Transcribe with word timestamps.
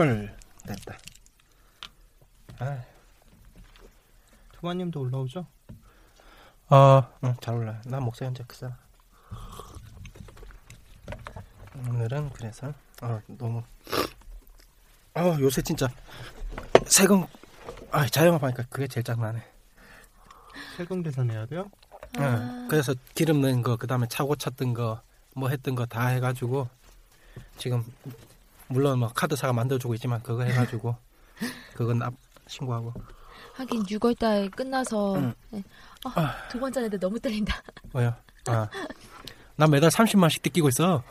콜 0.00 0.34
됐다. 0.66 0.96
아, 2.58 2.82
투마님도 4.52 4.98
올라오죠? 4.98 5.46
어, 6.70 7.02
응, 7.22 7.36
잘 7.42 7.54
올라. 7.56 7.82
나 7.84 8.00
목소리 8.00 8.24
현재 8.28 8.42
크잖아. 8.46 8.78
오늘은 11.86 12.30
그래서 12.30 12.72
어 13.02 13.20
너무 13.26 13.62
어 15.14 15.36
요새 15.38 15.60
진짜 15.60 15.86
세금 16.86 17.26
아 17.90 18.06
자영업 18.06 18.42
하니까 18.42 18.62
그게 18.70 18.86
제일 18.88 19.04
짱나네. 19.04 19.42
세금 20.78 21.02
계산해야 21.02 21.44
돼요? 21.44 21.70
응, 22.18 22.68
그래서 22.70 22.94
기름 23.14 23.42
넣은 23.42 23.60
거 23.62 23.76
그 23.76 23.86
다음에 23.86 24.06
차고 24.08 24.36
찼던 24.36 24.72
거 24.72 25.02
뭐 25.36 25.50
했던 25.50 25.74
거 25.74 25.84
다 25.84 26.06
해가지고 26.08 26.68
지금 27.58 27.84
물론 28.70 29.00
뭐 29.00 29.08
카드사가 29.08 29.52
만들어주고 29.52 29.94
있지만 29.94 30.22
그거 30.22 30.42
해가지고 30.44 30.96
그건 31.74 31.98
납 31.98 32.14
신고하고 32.46 32.92
하긴 33.54 33.82
6월달 33.84 34.50
끝나서 34.54 35.16
응. 35.16 35.34
네. 35.50 35.62
아, 36.04 36.34
두 36.48 36.58
번째 36.58 36.82
인데 36.84 36.98
너무 36.98 37.18
떨린다. 37.20 37.62
뭐야? 37.92 38.16
아, 38.46 38.68
난 39.56 39.70
매달 39.70 39.90
30만씩 39.90 40.42
뜯기고 40.42 40.68
있어. 40.68 41.02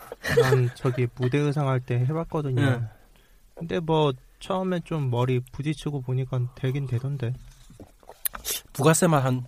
난 0.42 0.70
저기 0.76 1.08
무대 1.16 1.38
의상 1.38 1.68
할 1.68 1.80
때 1.82 2.00
해봤거든요. 2.00 2.62
응. 2.62 2.90
근데 3.56 3.80
뭐 3.80 4.12
처음에 4.40 4.80
좀 4.86 5.10
머리 5.12 5.40
부딪히고 5.52 6.02
보니까 6.02 6.40
되긴 6.56 6.88
되던데. 6.88 7.34
부가세만 8.74 9.22
한, 9.24 9.46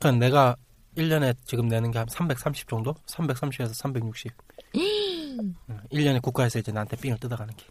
그냥 0.00 0.18
내가 0.18 0.56
1년에 0.96 1.36
지금 1.44 1.68
내는 1.68 1.90
게 1.90 1.98
한 1.98 2.08
330 2.08 2.68
정도? 2.68 2.94
330에서 3.06 3.72
360. 3.74 4.32
응, 5.40 5.54
1년에 5.92 6.20
국가에서 6.22 6.58
이제 6.58 6.72
나한테 6.72 6.96
삥을 6.96 7.18
뜯어가는 7.18 7.54
게. 7.56 7.64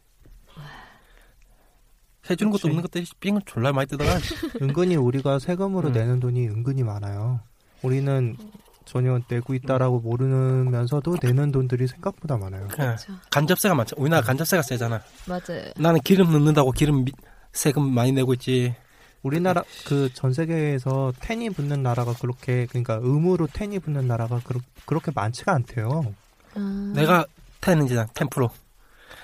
해주는 2.30 2.52
것도 2.52 2.60
그치. 2.62 2.68
없는 2.68 2.82
것도 2.84 3.04
삥을 3.20 3.42
졸라 3.46 3.72
많이 3.72 3.88
뜯어가. 3.88 4.18
은근히 4.62 4.96
우리가 4.96 5.40
세금으로 5.40 5.90
응. 5.90 5.94
내는 5.94 6.20
돈이 6.20 6.48
은근히 6.50 6.84
많아요. 6.84 7.40
우리는 7.82 8.38
전혀 8.86 9.20
내고 9.28 9.54
있다라고 9.54 10.00
모르면서도 10.02 11.18
내는 11.22 11.52
돈들이 11.52 11.88
생각보다 11.88 12.38
많아요. 12.38 12.68
그렇죠. 12.68 13.14
간접세가 13.32 13.74
많죠. 13.76 13.96
우리나라 13.98 14.22
간접세가 14.26 14.62
세잖아. 14.64 15.02
맞아요. 15.28 15.72
나는 15.78 16.00
기름 16.02 16.32
넣는다고 16.32 16.72
기름 16.72 17.06
미- 17.06 17.12
세금 17.54 17.92
많이 17.92 18.12
내고 18.12 18.34
있지. 18.34 18.76
우리나라 19.24 19.64
그 19.86 20.10
전 20.14 20.34
세계에서 20.34 21.14
텐이 21.20 21.50
붙는 21.52 21.84
나라가 21.84 22.14
그렇게 22.14 22.66
그러니까 22.68 23.00
의무로 23.02 23.48
텐이 23.48 23.78
붙는 23.80 24.08
나라가 24.08 24.40
그렇, 24.44 24.60
그렇게 24.86 25.12
많지가 25.14 25.54
않대요. 25.54 26.14
아, 26.56 26.92
내가 26.96 27.26
텐이잖아, 27.62 28.06
10%. 28.08 28.50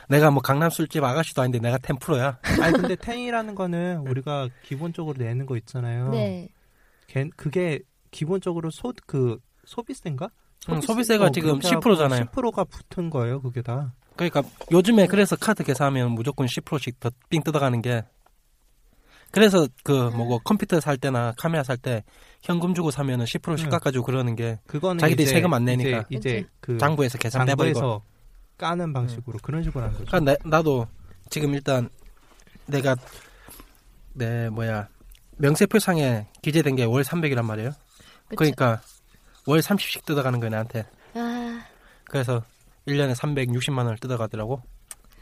내가 0.10 0.32
뭐 0.32 0.42
강남 0.42 0.70
술집 0.70 1.04
아가씨도 1.04 1.42
아닌데 1.42 1.60
내가 1.60 1.78
10%야. 1.78 2.40
아니 2.62 2.74
근데 2.78 2.96
텐이라는 2.96 3.56
거는 3.56 4.08
우리가 4.08 4.48
기본적으로 4.64 5.18
내는 5.18 5.46
거 5.46 5.58
있잖아요. 5.58 6.10
네. 6.12 6.48
걔- 7.08 7.30
그게 7.36 7.80
기본적으로 8.12 8.70
소 8.72 8.94
그 9.06 9.38
소비세인가? 9.66 10.30
응, 10.70 10.80
소비세 10.82 11.18
가 11.18 11.30
지금 11.30 11.60
10%잖아요. 11.60 12.26
10%가 12.26 12.64
붙은 12.64 13.10
거예요, 13.10 13.42
그게 13.42 13.62
다. 13.62 13.94
그러니까 14.16 14.42
요즘에 14.72 15.08
그래서 15.08 15.36
카드 15.36 15.64
계산하면 15.64 16.12
무조건 16.12 16.48
10%씩 16.48 17.00
더 17.00 17.12
삥 17.30 17.44
뜯어가는 17.44 17.82
게 17.82 18.04
그래서 19.32 19.68
그 19.84 19.92
뭐고 20.16 20.40
컴퓨터 20.40 20.80
살 20.80 20.98
때나 20.98 21.34
카메라 21.38 21.64
살 21.64 21.78
때 21.78 22.04
현금 22.42 22.74
주고 22.74 22.92
사면은 22.92 23.26
10%씩 23.26 23.66
응. 23.66 23.70
깎아주고 23.72 24.06
그러는 24.06 24.36
게 24.36 24.58
그거는 24.68 25.00
자기들이 25.00 25.24
이제- 25.26 25.34
세금 25.34 25.54
안 25.54 25.66
내니까. 25.66 26.06
이제, 26.10 26.18
이제 26.40 26.46
그 26.62 26.78
장부에서 26.78 27.18
계산 27.18 27.46
빼버리고. 27.46 28.02
까는 28.58 28.94
방식으로 28.94 29.40
그런 29.42 29.64
식으로 29.64 29.84
하는 29.86 29.94
거죠. 29.98 30.06
그러니까 30.10 30.32
내- 30.44 30.50
나도 30.50 30.88
지금 31.30 31.54
일단 31.54 31.90
내가 32.66 32.96
내 34.14 34.50
뭐야 34.50 34.88
명세표상에 35.38 36.28
기재된 36.42 36.76
게 36.76 36.86
월 36.86 37.04
300이란 37.04 37.44
말이에요. 37.46 37.70
그쵸. 38.28 38.36
그러니까 38.38 38.82
월 39.46 39.60
30씩 39.60 40.06
뜯어가는 40.06 40.40
거야 40.40 40.50
나한테. 40.50 40.86
아, 41.14 41.64
그래서 42.06 42.44
1년에 42.88 43.14
360만 43.16 43.78
원을 43.80 43.98
뜯어가더라고. 43.98 44.62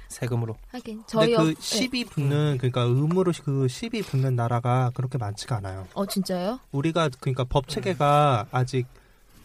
세금으로. 0.07 0.55
하긴 0.71 0.97
근데 0.99 1.07
저희 1.07 1.35
그 1.35 1.41
업- 1.51 1.57
10이 1.57 2.09
붙는 2.09 2.57
그러니까 2.57 2.81
의무로 2.81 3.33
그 3.43 3.65
10이 3.65 4.05
붙는 4.05 4.35
나라가 4.35 4.91
그렇게 4.93 5.17
많지가 5.17 5.57
않아요. 5.57 5.87
어 5.93 6.05
진짜요? 6.05 6.59
우리가 6.71 7.09
그러니까 7.19 7.43
법 7.43 7.67
체계가 7.67 8.47
아직 8.51 8.85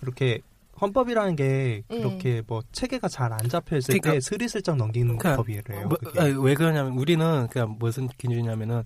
이렇게 0.03 0.41
헌법이라는 0.81 1.37
게 1.37 1.83
예. 1.91 1.97
그렇게 1.99 2.43
뭐 2.47 2.61
체계가 2.73 3.09
잘 3.09 3.33
안 3.33 3.49
잡혀 3.49 3.77
있을 3.77 3.93
그러니까- 4.01 4.13
때 4.13 4.21
스리슬쩍 4.21 4.77
넘기는 4.77 5.17
그러니까 5.19 5.37
법이래요. 5.43 5.89
뭐. 5.89 5.99
아니, 6.19 6.33
왜 6.39 6.55
그러냐면 6.55 6.93
우리는 6.93 7.47
그냥 7.49 7.77
무슨 7.79 8.09
기준이냐면은 8.09 8.83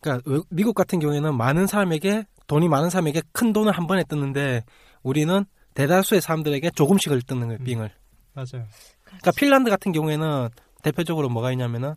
그러니까 0.00 0.30
외- 0.30 0.40
미국 0.50 0.74
같은 0.74 0.98
경우에는 0.98 1.36
많은 1.36 1.66
사람에게 1.66 2.24
돈이 2.46 2.68
많은 2.68 2.90
사람에게 2.90 3.22
큰 3.32 3.52
돈을 3.52 3.72
한 3.72 3.86
번에 3.86 4.04
뜯는데 4.04 4.64
우리는 5.02 5.44
대다수의 5.74 6.20
사람들에게 6.20 6.70
조금씩을 6.70 7.22
뜯는 7.22 7.46
거예요, 7.48 7.58
음. 7.60 7.64
빙을. 7.64 7.90
맞아요. 8.34 8.66
그러니까 9.04 9.30
핀란드 9.36 9.70
같은 9.70 9.92
경우에는 9.92 10.48
대표적으로 10.82 11.28
뭐가 11.28 11.52
있냐면은 11.52 11.94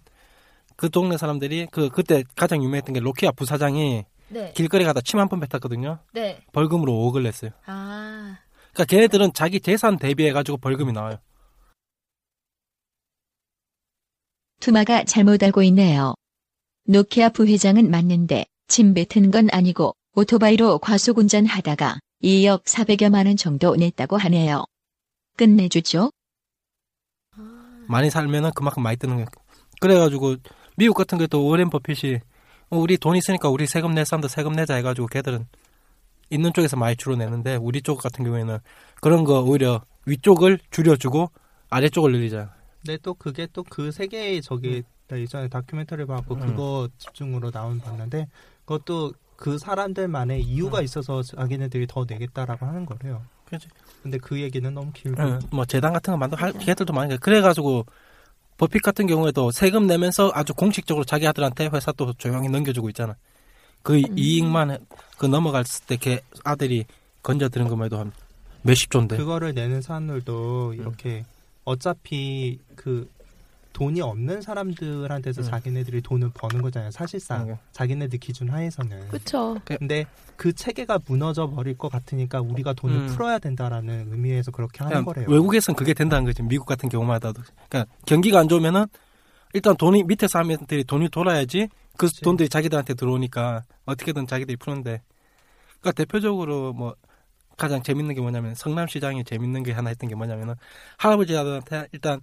그 0.76 0.90
동네 0.90 1.18
사람들이 1.18 1.68
그 1.72 1.90
그때 1.90 2.24
가장 2.36 2.64
유명했던 2.64 2.94
게 2.94 3.00
로키아 3.00 3.32
부사장이 3.32 4.04
네. 4.30 4.54
길거리 4.56 4.84
가다 4.86 5.02
침 5.02 5.20
한 5.20 5.28
번 5.30 5.40
뱉었거든요. 5.40 6.00
네. 6.14 6.40
벌금으로 6.54 6.92
5억을 6.94 7.22
냈어요. 7.24 7.52
아. 7.66 8.11
그러니까 8.74 8.86
걔네들은 8.86 9.34
자기 9.34 9.60
재산 9.60 9.98
대비해 9.98 10.32
가지고 10.32 10.58
벌금이 10.58 10.92
나와요. 10.94 11.18
투마가 14.60 15.04
잘못 15.06 15.42
알고 15.44 15.64
있네요. 15.64 16.14
노키아 16.86 17.30
부회장은 17.30 17.90
맞는데 17.90 18.46
침 18.68 18.94
뱉은 18.94 19.32
건 19.32 19.50
아니고 19.52 19.94
오토바이로 20.14 20.80
과속 20.80 21.18
운전하다가 21.18 22.00
2억 22.24 22.64
400여만 22.64 23.26
원 23.26 23.38
정도 23.38 23.76
냈다고 23.76 24.18
하네요. 24.18 24.66
끝내주죠. 25.38 26.12
아. 27.36 27.86
많이 27.88 28.10
살면은 28.10 28.52
그만큼 28.56 28.84
많이 28.84 28.98
뜨는 28.98 29.16
거예요. 29.16 29.28
그래가지고 29.80 30.36
미국 30.78 30.96
같은 30.96 31.18
경우도 31.18 31.46
오렌 31.46 31.70
버핏이 31.70 32.20
어, 32.70 32.78
우리 32.78 32.98
돈 32.98 33.16
있으니까 33.16 33.50
우리 33.50 33.66
세금 33.68 33.94
낼 33.94 34.06
사람도 34.06 34.28
세금 34.28 34.54
내자 34.54 34.76
해가지고 34.76 35.08
걔들은 35.08 35.48
있는 36.32 36.52
쪽에서 36.54 36.78
많이 36.78 36.96
주로 36.96 37.16
내는데 37.16 37.56
우리 37.58 37.82
쪽 37.82 38.00
같은 38.02 38.24
경우에는 38.26 38.58
그런 39.02 39.24
거 39.24 39.42
오히려 39.42 39.82
위쪽을 40.06 40.60
줄여주고 40.72 41.30
아래쪽을 41.70 42.12
늘리자. 42.14 42.54
근데 42.82 42.98
또 43.04 43.14
그게 43.14 43.48
또 43.54 43.64
그 43.70 43.92
세계의 43.92 44.42
저기 44.42 44.82
나 45.08 45.20
예전에 45.20 45.48
다큐멘터리 45.50 46.06
봐갖고 46.06 46.36
음. 46.36 46.40
그거 46.40 46.90
집중으로 46.98 47.52
나온 47.52 47.80
봤는데 47.80 48.28
그것도 48.66 49.14
그 49.36 49.58
사람들만의 49.58 50.42
이유가 50.42 50.80
음. 50.80 50.84
있어서 50.84 51.22
자기네들이 51.22 51.88
더 51.88 52.06
내겠다라고 52.08 52.66
하는 52.66 52.86
거래요. 52.86 53.22
그렇지. 53.46 53.68
근데 54.02 54.18
그 54.18 54.40
얘기는 54.40 54.74
너무 54.74 54.92
길고 54.94 55.22
응, 55.22 55.40
뭐 55.52 55.66
재단 55.66 55.92
같은 55.94 56.12
거 56.14 56.18
만들 56.18 56.42
할 56.42 56.54
걔들도 56.54 56.94
많이 56.94 57.10
돼. 57.10 57.18
그래가지고 57.18 57.86
버핏 58.58 58.82
같은 58.82 59.08
경우에도 59.08 59.52
세금 59.52 59.88
내면서 59.88 60.32
아주 60.34 60.54
공식적으로 60.54 61.04
자기 61.04 61.28
아들한테 61.28 61.68
회사 61.74 61.92
또 61.92 62.14
조용히 62.14 62.48
넘겨주고 62.48 62.90
있잖아. 62.90 63.16
그 63.84 63.98
음. 63.98 64.18
이익만 64.18 64.72
해- 64.72 64.78
그 65.18 65.26
넘어갔을 65.26 65.86
때걔 65.86 66.22
아들이 66.44 66.86
건져드는 67.24 67.68
것만 67.68 67.86
해도 67.86 68.00
한 68.00 68.12
몇십 68.64 68.90
조인데. 68.92 69.18
그거를 69.18 69.54
내는 69.54 69.78
음. 69.78 69.82
사람들도 69.82 70.74
이렇게 70.76 71.26
어차피 71.64 72.60
그 72.76 73.10
돈이 73.74 74.02
없는 74.02 74.42
사람들한테서 74.42 75.42
음. 75.42 75.46
자기네들이 75.46 76.02
돈을 76.02 76.32
버는 76.34 76.62
거잖아요. 76.62 76.92
사실상 76.92 77.50
응. 77.50 77.58
자기네들 77.72 78.20
기준 78.20 78.50
하에서는. 78.50 79.08
그쵸. 79.08 79.58
근데 79.64 80.06
그 80.36 80.52
체계가 80.54 81.00
무너져 81.08 81.48
버릴 81.50 81.78
것 81.78 81.90
같으니까 81.90 82.42
우리가 82.42 82.74
돈을 82.74 82.96
음. 82.96 83.08
풀어야 83.08 83.40
된다라는 83.40 84.10
의미에서 84.12 84.52
그렇게 84.52 84.84
하는 84.84 85.06
거래요. 85.06 85.26
외국에선 85.30 85.76
그게 85.76 85.94
된다는 85.94 86.26
거지. 86.26 86.44
미국 86.44 86.66
같은 86.66 86.90
경우마다도. 86.90 87.42
그러니까 87.70 87.92
경기가 88.06 88.40
안 88.40 88.50
좋으면은 88.50 88.86
일단 89.54 89.76
돈이 89.78 90.04
밑에 90.04 90.28
사람들이 90.28 90.84
돈이 90.84 91.10
돌아야지 91.10 91.68
그 91.98 92.08
그치. 92.08 92.22
돈들이 92.22 92.50
자기들한테 92.50 92.94
들어오니까 92.94 93.64
어떻게든 93.86 94.28
자기들이 94.28 94.58
푸는데. 94.58 95.02
그러니까 95.80 95.92
대표적으로 95.94 96.74
뭐 96.74 96.96
가장 97.58 97.84
재밌는 97.84 98.16
게 98.16 98.22
뭐냐면 98.22 98.56
성남시장이 98.56 99.24
재밌는 99.24 99.64
게 99.64 99.72
하나 99.72 99.90
했던 99.90 100.10
게 100.10 100.16
뭐냐면은 100.16 100.56
할아버지한테 100.98 101.88
일단 101.92 102.20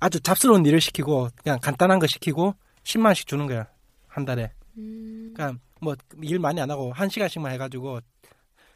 아주 0.00 0.20
잡스러운 0.20 0.64
일을 0.64 0.80
시키고 0.80 1.28
그냥 1.42 1.58
간단한 1.60 1.98
거 1.98 2.06
시키고 2.06 2.54
10만 2.84 3.06
원씩 3.06 3.26
주는 3.26 3.46
거야 3.46 3.66
한 4.08 4.24
달에. 4.24 4.50
음. 4.78 5.32
그러니까 5.34 5.60
뭐 5.80 5.94
일 6.22 6.38
많이 6.38 6.60
안 6.60 6.70
하고 6.70 6.92
한 6.92 7.08
시간씩만 7.08 7.52
해가지고 7.52 8.00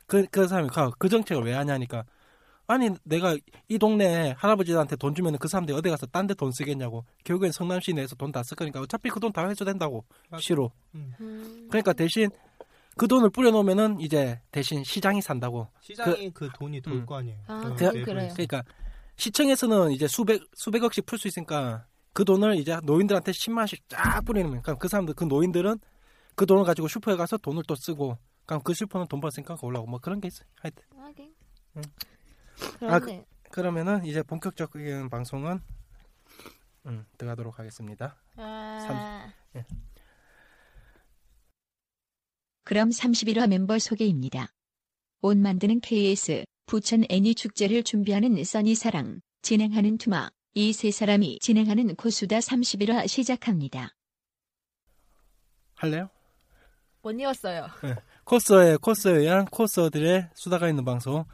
그 0.06 0.26
그 0.30 0.46
사람이 0.46 0.68
그, 0.70 0.90
그 0.98 1.08
정책을 1.08 1.42
왜 1.44 1.54
하냐니까 1.54 2.04
아니 2.66 2.88
내가 3.04 3.36
이 3.68 3.78
동네 3.78 4.34
할아버지한테 4.38 4.96
돈 4.96 5.14
주면 5.14 5.36
그 5.38 5.48
사람들이 5.48 5.76
어디 5.76 5.90
가서 5.90 6.06
딴 6.06 6.26
데 6.26 6.34
돈 6.34 6.50
쓰겠냐고 6.52 7.04
결국엔 7.24 7.52
성남시 7.52 7.92
내에서 7.92 8.14
돈 8.16 8.32
다 8.32 8.40
쓸 8.42 8.56
거니까 8.56 8.80
어차피 8.80 9.10
그 9.10 9.20
돈 9.20 9.32
다 9.32 9.46
회수된다고 9.48 10.04
맞아. 10.30 10.40
시로 10.42 10.72
음. 10.94 11.66
그러니까 11.68 11.92
대신 11.92 12.30
그 12.96 13.06
돈을 13.08 13.30
뿌려놓으면은 13.30 14.00
이제 14.00 14.40
대신 14.50 14.82
시장이 14.84 15.20
산다고 15.20 15.68
시장이 15.80 16.30
그, 16.32 16.48
돈이 16.54 16.80
돌 16.80 16.94
음. 16.94 17.06
거 17.06 17.16
아니에요. 17.16 17.38
아, 17.48 17.74
그. 17.76 17.90
그래요. 18.04 18.30
그러니까 18.32 18.62
시청에서는 19.16 19.90
이제 19.92 20.06
수백 20.08 20.42
수백억씩 20.54 21.04
풀 21.06 21.18
수 21.18 21.28
있으니까 21.28 21.86
그 22.12 22.24
돈을 22.24 22.56
이제 22.56 22.78
노인들한테 22.84 23.32
10만 23.32 23.58
원씩 23.58 23.88
쫙 23.88 24.24
뿌리는 24.24 24.48
거예요. 24.48 24.62
그러니까 24.62 24.80
그 24.80 24.88
사람들 24.88 25.14
그 25.14 25.24
노인들은 25.24 25.78
그 26.36 26.46
돈을 26.46 26.64
가지고 26.64 26.88
슈퍼에 26.88 27.16
가서 27.16 27.36
돈을 27.36 27.62
또 27.66 27.74
쓰고 27.74 28.16
그럼 28.46 28.62
그 28.62 28.74
슈퍼는 28.74 29.06
돈 29.08 29.20
벌었으니까 29.20 29.56
올라고 29.62 29.86
뭐 29.86 29.98
그런 30.00 30.20
게 30.20 30.28
있어요. 30.28 30.46
하여튼 30.60 30.82
하긴. 30.96 31.32
응. 31.76 31.82
그렇네. 32.78 32.94
아, 32.94 32.98
그- 32.98 33.24
그러면은 33.50 34.04
이제 34.04 34.22
본격적인 34.22 35.08
방송은 35.10 35.60
음, 36.86 37.06
들어가도록 37.16 37.58
하겠습니다. 37.58 38.16
아, 38.36 39.32
그럼 42.64 42.88
31화 42.90 43.48
멤버 43.48 43.78
소개입니다. 43.78 44.48
옷 45.20 45.36
만드는 45.36 45.80
KS, 45.80 46.44
부천 46.66 47.04
애니 47.10 47.34
축제를 47.34 47.82
준비하는 47.82 48.42
써니사랑, 48.42 49.20
진행하는 49.42 49.98
투마, 49.98 50.30
이 50.54 50.72
세 50.72 50.90
사람이 50.90 51.38
진행하는 51.40 51.94
코수다 51.96 52.38
31화 52.38 53.06
시작합니다. 53.08 53.90
할래요? 55.74 56.08
못 57.02 57.10
이었어요. 57.12 57.66
코스에 58.24 58.76
코스에 58.76 59.12
의한 59.18 59.44
코스들의 59.46 60.30
수다가 60.34 60.68
있는 60.68 60.84
방송. 60.84 61.24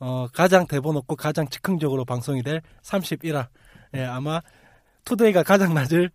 어, 0.00 0.26
가장 0.32 0.66
대본 0.66 0.96
없고 0.96 1.14
가장 1.16 1.46
즉흥적으로 1.48 2.04
방송이 2.04 2.42
될 2.42 2.62
31화. 2.82 3.48
예, 3.94 4.04
아마 4.04 4.40
투데이가 5.04 5.42
가장 5.42 5.74
낮을 5.74 6.10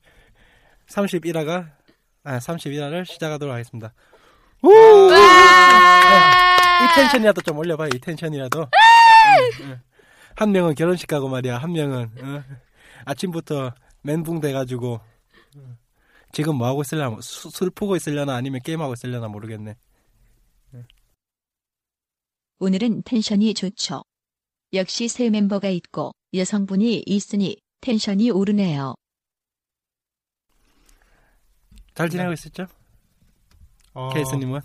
31화가 0.87 1.69
아, 2.23 2.39
31화를 2.39 3.05
시작하도록 3.05 3.53
하겠습니다. 3.53 3.93
우! 4.63 4.69
네, 5.11 5.15
이 6.83 6.95
텐션이라도 6.95 7.41
좀 7.41 7.57
올려봐요. 7.57 7.89
이 7.93 7.99
텐션이라도. 7.99 8.61
음, 8.61 8.67
음. 9.63 9.81
한 10.35 10.51
명은 10.51 10.73
결혼식 10.75 11.07
가고 11.07 11.29
말이야. 11.29 11.57
한 11.57 11.71
명은 11.71 12.11
어, 12.23 12.43
아침부터 13.05 13.73
멘붕 14.01 14.39
돼가지고 14.41 14.99
음. 15.57 15.77
지금 16.31 16.55
뭐 16.55 16.67
하고 16.67 16.81
있을려나 16.81 17.17
수- 17.21 17.49
술 17.51 17.69
푸고 17.69 17.95
있을려나 17.95 18.35
아니면 18.35 18.59
게임 18.63 18.81
하고 18.81 18.93
있을려나 18.93 19.27
모르겠네. 19.27 19.75
오늘은 22.59 23.03
텐션이 23.03 23.53
좋죠. 23.53 24.03
역시 24.73 25.07
새 25.07 25.29
멤버가 25.29 25.69
있고 25.69 26.11
여성분이 26.33 27.03
있으니 27.05 27.57
텐션이 27.81 28.31
오르네요. 28.31 28.95
잘 31.93 32.07
네. 32.07 32.11
지내고 32.11 32.33
있었죠? 32.33 32.67
어, 33.93 34.09
케이스님은? 34.13 34.59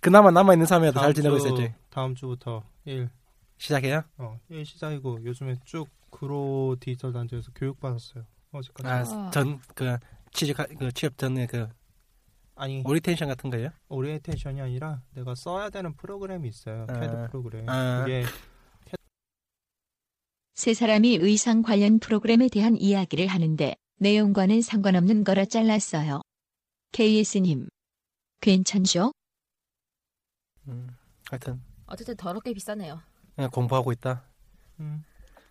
그나마 0.00 0.30
남아있는 0.30 0.64
사람이라도 0.66 0.94
잘 0.98 1.12
다음 1.12 1.14
지내고 1.14 1.38
주- 1.38 1.46
있었지? 1.46 1.74
다음 1.90 2.14
주부터 2.14 2.62
일, 2.86 3.10
시작해요? 3.58 4.02
어, 4.16 4.40
일 4.48 4.64
시작이고 4.64 5.24
요즘에 5.24 5.56
쭉 5.64 5.88
구로 6.10 6.76
디지털 6.80 7.12
단지에서 7.12 7.50
교육 7.54 7.78
받았어요. 7.80 8.24
어제까지. 8.52 8.88
아, 9.14 9.30
전, 9.30 9.60
그, 9.74 9.98
취직, 10.32 10.56
그, 10.56 10.90
취업 10.92 11.18
전에 11.18 11.46
그, 11.46 11.68
아니 12.58 12.82
오리텐션 12.84 13.28
같은 13.28 13.50
거예요? 13.50 13.70
오리엔테이션이 13.88 14.60
아니라 14.60 15.00
내가 15.14 15.34
써야 15.36 15.70
되는 15.70 15.94
프로그램이 15.94 16.48
있어요. 16.48 16.86
아. 16.88 17.00
캐드 17.00 17.28
프로그램. 17.30 17.68
아. 17.68 18.00
그게 18.00 18.24
세 20.54 20.74
사람이 20.74 21.18
의상 21.22 21.62
관련 21.62 22.00
프로그램에 22.00 22.48
대한 22.48 22.76
이야기를 22.76 23.28
하는데 23.28 23.76
내용과는 24.00 24.60
상관없는 24.60 25.22
거라 25.22 25.44
잘랐어요. 25.44 26.20
KS님, 26.90 27.68
괜찮죠? 28.40 29.12
음, 30.66 30.88
하여튼, 31.30 31.62
어쨌든 31.86 32.16
더럽게 32.16 32.52
비싸네요. 32.54 33.00
그냥 33.36 33.50
공부하고 33.50 33.92
있다. 33.92 34.24
음, 34.80 35.04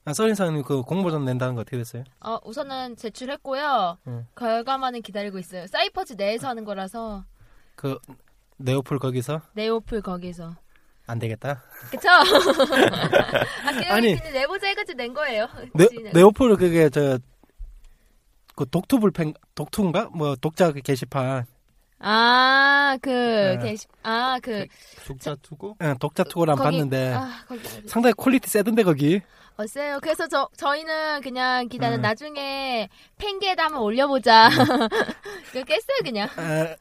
아, 0.07 0.13
서인사님 0.13 0.63
그 0.63 0.83
공모전 0.83 1.25
낸다는 1.25 1.55
거 1.55 1.61
어떻게 1.61 1.75
됐어요? 1.75 2.05
어, 2.21 2.39
우선은 2.45 2.95
제출했고요. 2.95 3.97
응. 4.07 4.25
결과만은 4.37 5.01
기다리고 5.01 5.37
있어요. 5.37 5.67
사이퍼즈 5.67 6.13
내에서 6.13 6.47
하는 6.47 6.63
거라서 6.63 7.25
그, 7.75 7.99
네오플 8.55 8.99
거기서? 8.99 9.41
네오플 9.53 10.01
거기서. 10.01 10.55
안 11.07 11.19
되겠다. 11.19 11.61
그쵸? 11.91 12.07
아, 12.09 13.93
아니. 13.93 14.15
그냥 14.15 14.33
내보자 14.33 14.67
해가지고 14.67 14.95
낸 14.97 15.13
거예요. 15.13 15.47
네. 15.73 15.87
네오플 16.13 16.55
그게 16.55 16.89
저, 16.89 17.19
그 18.55 18.65
독투 18.69 18.99
불펜, 19.01 19.33
독투인가? 19.55 20.09
뭐, 20.13 20.37
독자 20.37 20.71
그 20.71 20.79
게시판. 20.81 21.45
아, 21.99 22.97
그, 23.01 23.09
네. 23.09 23.57
게시, 23.71 23.87
아, 24.03 24.39
그, 24.41 24.67
독자 25.05 25.35
투고? 25.41 25.75
응, 25.81 25.95
독자 25.99 26.23
투고를 26.23 26.51
안 26.51 26.57
거기- 26.57 26.77
봤는데 26.77 27.13
아, 27.13 27.29
거기, 27.47 27.59
어디- 27.59 27.87
상당히 27.89 28.13
quality 28.13 28.49
세던데 28.49 28.83
거기. 28.83 29.19
어, 29.57 29.65
세요. 29.65 29.97
그래서 30.01 30.27
저, 30.27 30.47
저희는 30.55 31.21
그냥 31.21 31.67
기다려, 31.67 31.95
음. 31.95 32.01
나중에 32.01 32.89
팬게에다 33.17 33.65
한번 33.65 33.81
올려보자. 33.81 34.49
그거 35.51 35.63
깼어요, 35.65 36.03
그냥. 36.03 36.29
아, 36.37 36.75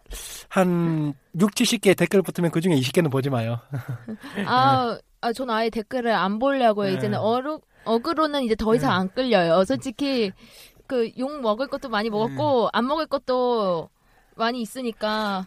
한 0.51 1.15
6, 1.41 1.51
70개 1.53 1.97
댓글 1.97 2.21
붙으면 2.21 2.51
그 2.51 2.61
중에 2.61 2.75
20개는 2.75 3.11
보지 3.11 3.31
마요. 3.31 3.61
아, 4.47 4.99
아, 5.23 5.33
전 5.33 5.49
아예 5.49 5.71
댓글을 5.71 6.13
안 6.13 6.39
보려고요. 6.39 6.91
네. 6.91 6.97
이제는 6.97 7.19
어루, 7.19 7.61
어그로는 7.85 8.43
이제 8.43 8.55
더 8.55 8.75
이상 8.75 8.93
안 8.93 9.09
끌려요. 9.13 9.65
솔직히, 9.65 10.33
그, 10.87 11.11
욕 11.19 11.41
먹을 11.41 11.69
것도 11.69 11.89
많이 11.89 12.11
먹었고, 12.11 12.69
안 12.75 12.87
먹을 12.87 13.07
것도 13.07 13.89
많이 14.35 14.61
있으니까. 14.61 15.47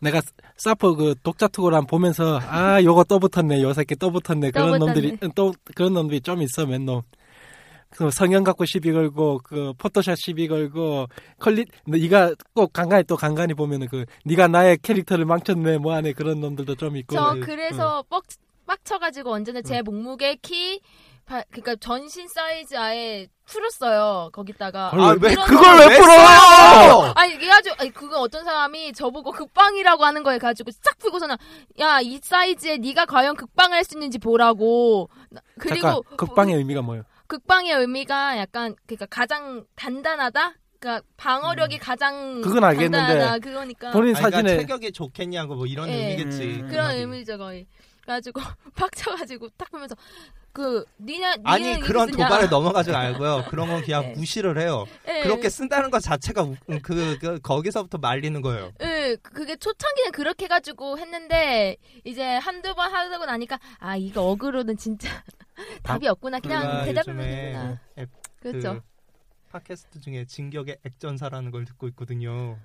내가 0.00 0.20
사퍼 0.56 0.94
그 0.94 1.14
독자 1.22 1.48
투고란 1.48 1.86
보면서 1.86 2.40
아 2.42 2.82
요거 2.82 3.04
또 3.04 3.18
붙었네 3.18 3.62
요 3.62 3.72
새끼 3.72 3.94
또 3.96 4.10
붙었네. 4.10 4.50
또 4.50 4.60
그런. 4.60 4.78
놈들이 4.78 5.16
또 5.34 5.52
그런 5.74 5.94
놈들이 5.94 6.20
좀 6.20 6.42
있어 6.42 6.66
맨놈. 6.66 7.02
그 7.90 8.10
성형 8.10 8.42
갖고 8.42 8.64
시비 8.64 8.90
걸고 8.92 9.38
그 9.44 9.72
포토샵 9.78 10.18
시비 10.18 10.48
걸고 10.48 11.06
퀄리 11.38 11.64
네가 11.86 12.34
꼭 12.52 12.72
간간히 12.72 13.04
또 13.04 13.16
간간히 13.16 13.54
보면은 13.54 13.86
그 13.86 14.04
네가 14.24 14.48
나의 14.48 14.78
캐릭터를 14.82 15.24
망쳤네 15.24 15.78
뭐하네 15.78 16.12
그런 16.14 16.40
놈들도 16.40 16.74
좀 16.74 16.96
있고. 16.96 17.14
저 17.14 17.34
그- 17.34 17.40
그래서 17.46 18.02
뻑, 18.10 18.24
빡쳐가지고 18.66 19.30
언제나 19.30 19.62
제 19.62 19.80
몸무게 19.82 20.36
키, 20.42 20.80
바, 21.26 21.42
그니까 21.50 21.74
전신 21.76 22.28
사이즈 22.28 22.76
아예 22.76 23.26
풀었어요. 23.46 24.30
거기다가. 24.32 24.90
아, 24.92 25.16
왜 25.20 25.32
이런 25.32 25.46
그걸 25.46 25.62
거- 25.78 25.86
왜 25.88 25.98
풀어? 25.98 27.12
아니 27.16 27.34
이게 27.34 27.50
아주 27.50 27.70
아니 27.78 27.90
그거 27.90 28.20
어떤 28.20 28.44
사람이 28.44 28.92
저보고 28.92 29.32
극방이라고 29.32 30.04
하는 30.04 30.22
거에 30.22 30.38
가지고 30.38 30.70
싹 30.70 30.98
풀고서는 30.98 31.36
야 31.80 32.00
이 32.00 32.18
사이즈에 32.22 32.76
네가 32.78 33.06
과연 33.06 33.36
극방을 33.36 33.76
할 33.76 33.84
수 33.84 33.96
있는지 33.96 34.18
보라고 34.18 35.08
나- 35.30 35.40
그리고 35.58 35.80
잠깐 36.02 36.16
극방의 36.16 36.56
의미가 36.56 36.82
뭐예요? 36.82 37.04
극방의 37.26 37.72
의미가 37.72 38.36
약간 38.38 38.74
그러니까 38.86 39.06
가장 39.06 39.64
단단하다 39.76 40.54
그러니까 40.78 41.06
방어력이 41.16 41.78
가장 41.78 42.36
음. 42.38 42.42
그건 42.42 42.64
알겠는데 42.64 42.96
단단하다 42.98 43.38
그거니까 43.38 43.90
본인 43.92 44.14
아니, 44.14 44.22
그러니까 44.24 44.36
사진에 44.38 44.58
체격이 44.60 44.92
좋겠냐고 44.92 45.54
뭐 45.54 45.64
이런 45.66 45.88
예. 45.88 45.94
의미겠지. 46.10 46.42
음. 46.42 46.60
그 46.66 46.72
그런. 46.72 46.90
의미죠 46.90 47.38
거의 47.38 47.66
그래가지고 48.02 48.40
팍 48.76 48.94
쳐가지고 48.94 49.48
딱 49.56 49.70
보면서 49.70 49.94
그 50.54 50.84
니냐 51.00 51.34
아니 51.44 51.64
니는 51.64 51.80
그런 51.80 52.06
쓰냐? 52.08 52.28
도발을 52.28 52.48
넘어가지 52.48 52.92
말고요. 52.92 53.46
그런 53.50 53.68
건 53.68 53.82
그냥 53.82 54.02
네. 54.06 54.12
무시를 54.12 54.56
해요. 54.56 54.86
예. 55.08 55.20
그렇게 55.22 55.50
쓴다는 55.50 55.90
것 55.90 55.98
자체가 56.00 56.44
우- 56.44 56.54
그, 56.80 57.18
그 57.20 57.40
거기서부터 57.40 57.98
말리는 57.98 58.40
거예요. 58.40 58.70
예, 58.80 59.16
그게 59.20 59.56
초창기는 59.56 60.12
그렇게 60.12 60.44
해가지고 60.44 60.98
했는데 60.98 61.76
이제 62.04 62.22
한두 62.36 62.72
번 62.76 62.94
하고 62.94 63.26
나니까 63.26 63.58
아 63.80 63.96
이거 63.96 64.22
어그로는 64.30 64.76
진짜 64.76 65.08
답이 65.82 66.06
없구나 66.06 66.38
그냥 66.38 66.84
대답하면 66.84 67.26
되구나 67.26 67.80
앱- 67.98 68.08
그렇죠 68.40 68.74
그 68.74 68.80
팟캐스트 69.50 70.00
중에 70.00 70.24
진격의 70.24 70.78
액전사라는 70.84 71.50
걸 71.50 71.64
듣고 71.64 71.88
있거든요. 71.88 72.58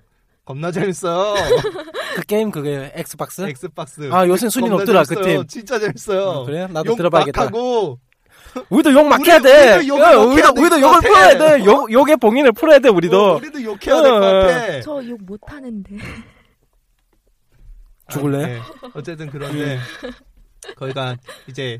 겁나 0.44 0.72
재밌어요. 0.72 1.34
그 2.16 2.22
게임 2.26 2.50
그게 2.50 2.90
엑스박스? 2.94 3.42
엑스박스. 3.42 4.08
아 4.12 4.26
요새 4.26 4.48
순위 4.48 4.68
높더라 4.68 5.02
그 5.04 5.14
재밌어요. 5.14 5.38
팀. 5.42 5.46
진짜 5.46 5.78
재밌어요. 5.78 6.22
어, 6.22 6.44
그래? 6.44 6.66
나도 6.68 6.92
욕 6.92 6.96
들어봐야겠다. 6.96 7.40
막 7.40 7.46
하고 7.46 7.98
우리도 8.68 8.92
욕 8.92 9.06
막 9.06 9.24
해야 9.26 9.38
돼. 9.38 9.76
우리도 9.76 9.88
욕을 9.88 10.40
야, 10.40 10.46
막 10.46 10.58
우리도 10.58 10.80
욕을 10.80 11.00
같아. 11.00 11.08
풀어야 11.08 11.38
돼. 11.58 11.64
욕 11.64 11.92
욕의 11.92 12.16
봉인을 12.16 12.52
풀어야 12.52 12.78
돼 12.80 12.88
우리도. 12.88 13.32
어, 13.32 13.36
우리도 13.36 13.62
욕해야 13.62 14.02
될것 14.02 14.12
어. 14.12 14.20
같아. 14.20 14.80
저 14.80 15.02
욕 15.02 15.20
못하는데 15.24 15.96
죽을래? 18.10 18.44
아, 18.44 18.46
네. 18.48 18.60
어쨌든 18.94 19.30
그런데 19.30 19.78
거기가 20.76 21.16
이제 21.46 21.78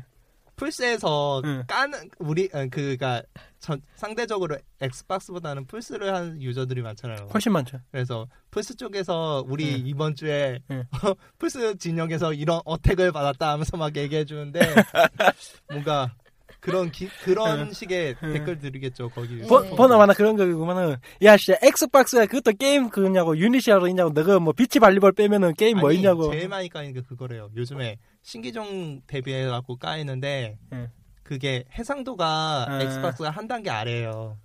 플스에서 0.55 1.41
응. 1.43 1.63
까는 1.67 2.09
우리 2.19 2.49
어, 2.53 2.65
그가 2.71 3.21
전, 3.61 3.79
상대적으로 3.95 4.57
엑스박스보다는 4.81 5.67
플스를 5.67 6.13
하는 6.13 6.41
user들이 6.41 6.81
많잖아요. 6.81 7.29
훨씬 7.31 7.51
많죠. 7.53 7.79
그래서 7.91 8.27
플스 8.49 8.75
쪽에서 8.75 9.45
우리 9.47 9.75
응. 9.75 9.83
이번 9.85 10.15
주에 10.15 10.59
응. 10.71 10.83
플스 11.37 11.77
진영에서 11.77 12.33
이런 12.33 12.59
attack을 12.65 13.11
받았다 13.11 13.51
하면서 13.51 13.77
막 13.77 13.95
얘기해 13.95 14.25
주는데 14.25 14.59
뭔가 15.69 16.11
그런 16.59 16.91
기, 16.91 17.07
그런 17.23 17.71
식의 17.71 18.15
댓글들이겠죠 18.19 19.09
거기. 19.09 19.41
버, 19.41 19.61
네. 19.61 19.75
버나마나 19.75 20.13
그런 20.13 20.35
거구만은 20.35 20.97
야 21.23 21.37
진짜 21.37 21.59
엑스박스야 21.61 22.25
그것도 22.25 22.57
게임 22.57 22.89
그냐고 22.89 23.37
유니시아로 23.37 23.87
있냐고 23.89 24.09
너가 24.11 24.39
뭐 24.39 24.53
비치 24.53 24.79
발리볼 24.79 25.13
빼면은 25.13 25.53
게임 25.53 25.77
뭐 25.77 25.89
아니, 25.89 25.97
있냐고 25.97 26.31
제일 26.31 26.49
많이 26.49 26.67
까이는 26.67 26.93
게 26.93 27.01
그거래요. 27.01 27.49
요즘에 27.55 27.97
신기종 28.23 29.01
데뷔해갖고 29.05 29.77
까이는데 29.77 30.57
응. 30.73 30.89
그게 31.31 31.63
해상도가 31.79 32.65
아. 32.67 32.81
엑스박스가 32.81 33.29
한 33.29 33.47
단계 33.47 33.69
아래예요. 33.69 34.37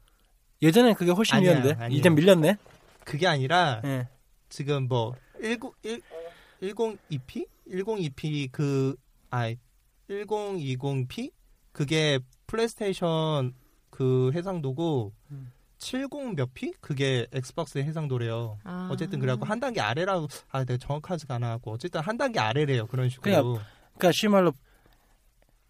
예전엔 0.63 0.95
그게 0.95 1.11
훨씬 1.11 1.35
아니야, 1.35 1.59
아니에요. 1.59 1.89
이제 1.91 2.09
밀렸네 2.09 2.59
그게 3.05 3.27
아니라 3.27 3.81
예. 3.85 4.07
지금 4.49 4.87
뭐 4.87 5.17
10, 5.43 5.59
1, 5.83 6.01
10EP? 6.63 7.45
10EP 7.69 8.53
그, 8.53 8.95
아, 9.31 9.53
1020p? 10.09 11.33
그게 11.73 12.21
플레이스테이션 12.47 13.53
그 13.91 14.31
해상도고, 14.33 15.13
음. 15.33 15.51
70몇 15.79 16.51
P? 16.55 16.73
그게 16.81 17.27
엑스박스의 17.33 17.83
해상도래요. 17.83 18.59
아. 18.63 18.89
어쨌든 18.93 19.19
그래갖고 19.19 19.45
한 19.45 19.59
단계 19.59 19.81
아래라고, 19.81 20.29
아, 20.51 20.65
내가 20.65 20.79
정확하지가 20.79 21.35
않아갖고, 21.35 21.73
어쨌든 21.73 22.01
한 22.01 22.17
단계 22.17 22.39
아래래요. 22.39 22.87
그런 22.87 23.09
식으로. 23.09 23.23
그냥 23.23 23.65
그러니까 23.97 24.13
쉬운 24.13 24.33
말로 24.33 24.53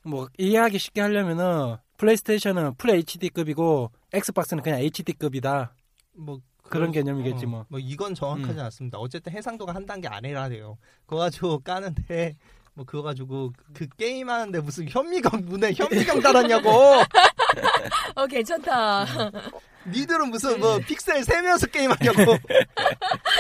뭐 0.06 0.28
이해하기 0.38 0.78
쉽게 0.78 1.00
하려면은 1.00 1.76
플레이스테이션은 1.98 2.75
full 2.76 2.90
HD급이고 2.90 3.90
엑스박스는 4.12 4.62
그냥 4.62 4.80
HD급이다 4.80 5.75
뭐, 6.14 6.40
그런 6.62 6.92
개념이겠지 6.92 7.46
어, 7.46 7.48
뭐. 7.48 7.64
뭐 7.68 7.80
이건 7.80 8.14
정확하지 8.14 8.58
음. 8.58 8.64
않습니다. 8.64 8.98
어쨌든 8.98 9.32
해상도가 9.32 9.75
한 9.75 9.86
단계 9.86 10.08
아래라래요. 10.08 10.78
그거 11.06 11.20
가지고 11.22 11.58
까는데 11.64 12.36
뭐 12.75 12.84
그거 12.84 13.02
가지고 13.02 13.52
그 13.72 13.88
게임 13.96 14.28
하는데 14.28 14.60
무슨 14.60 14.88
현미경 14.88 15.46
문에 15.46 15.72
현미경 15.72 16.20
달았냐고. 16.20 16.70
어 18.14 18.26
괜찮다 18.26 19.06
니들은 19.86 20.28
무슨 20.30 20.60
뭐 20.60 20.78
픽셀 20.78 21.25
세면서 21.25 21.68
게임 21.68 21.90
하냐고. 21.90 22.36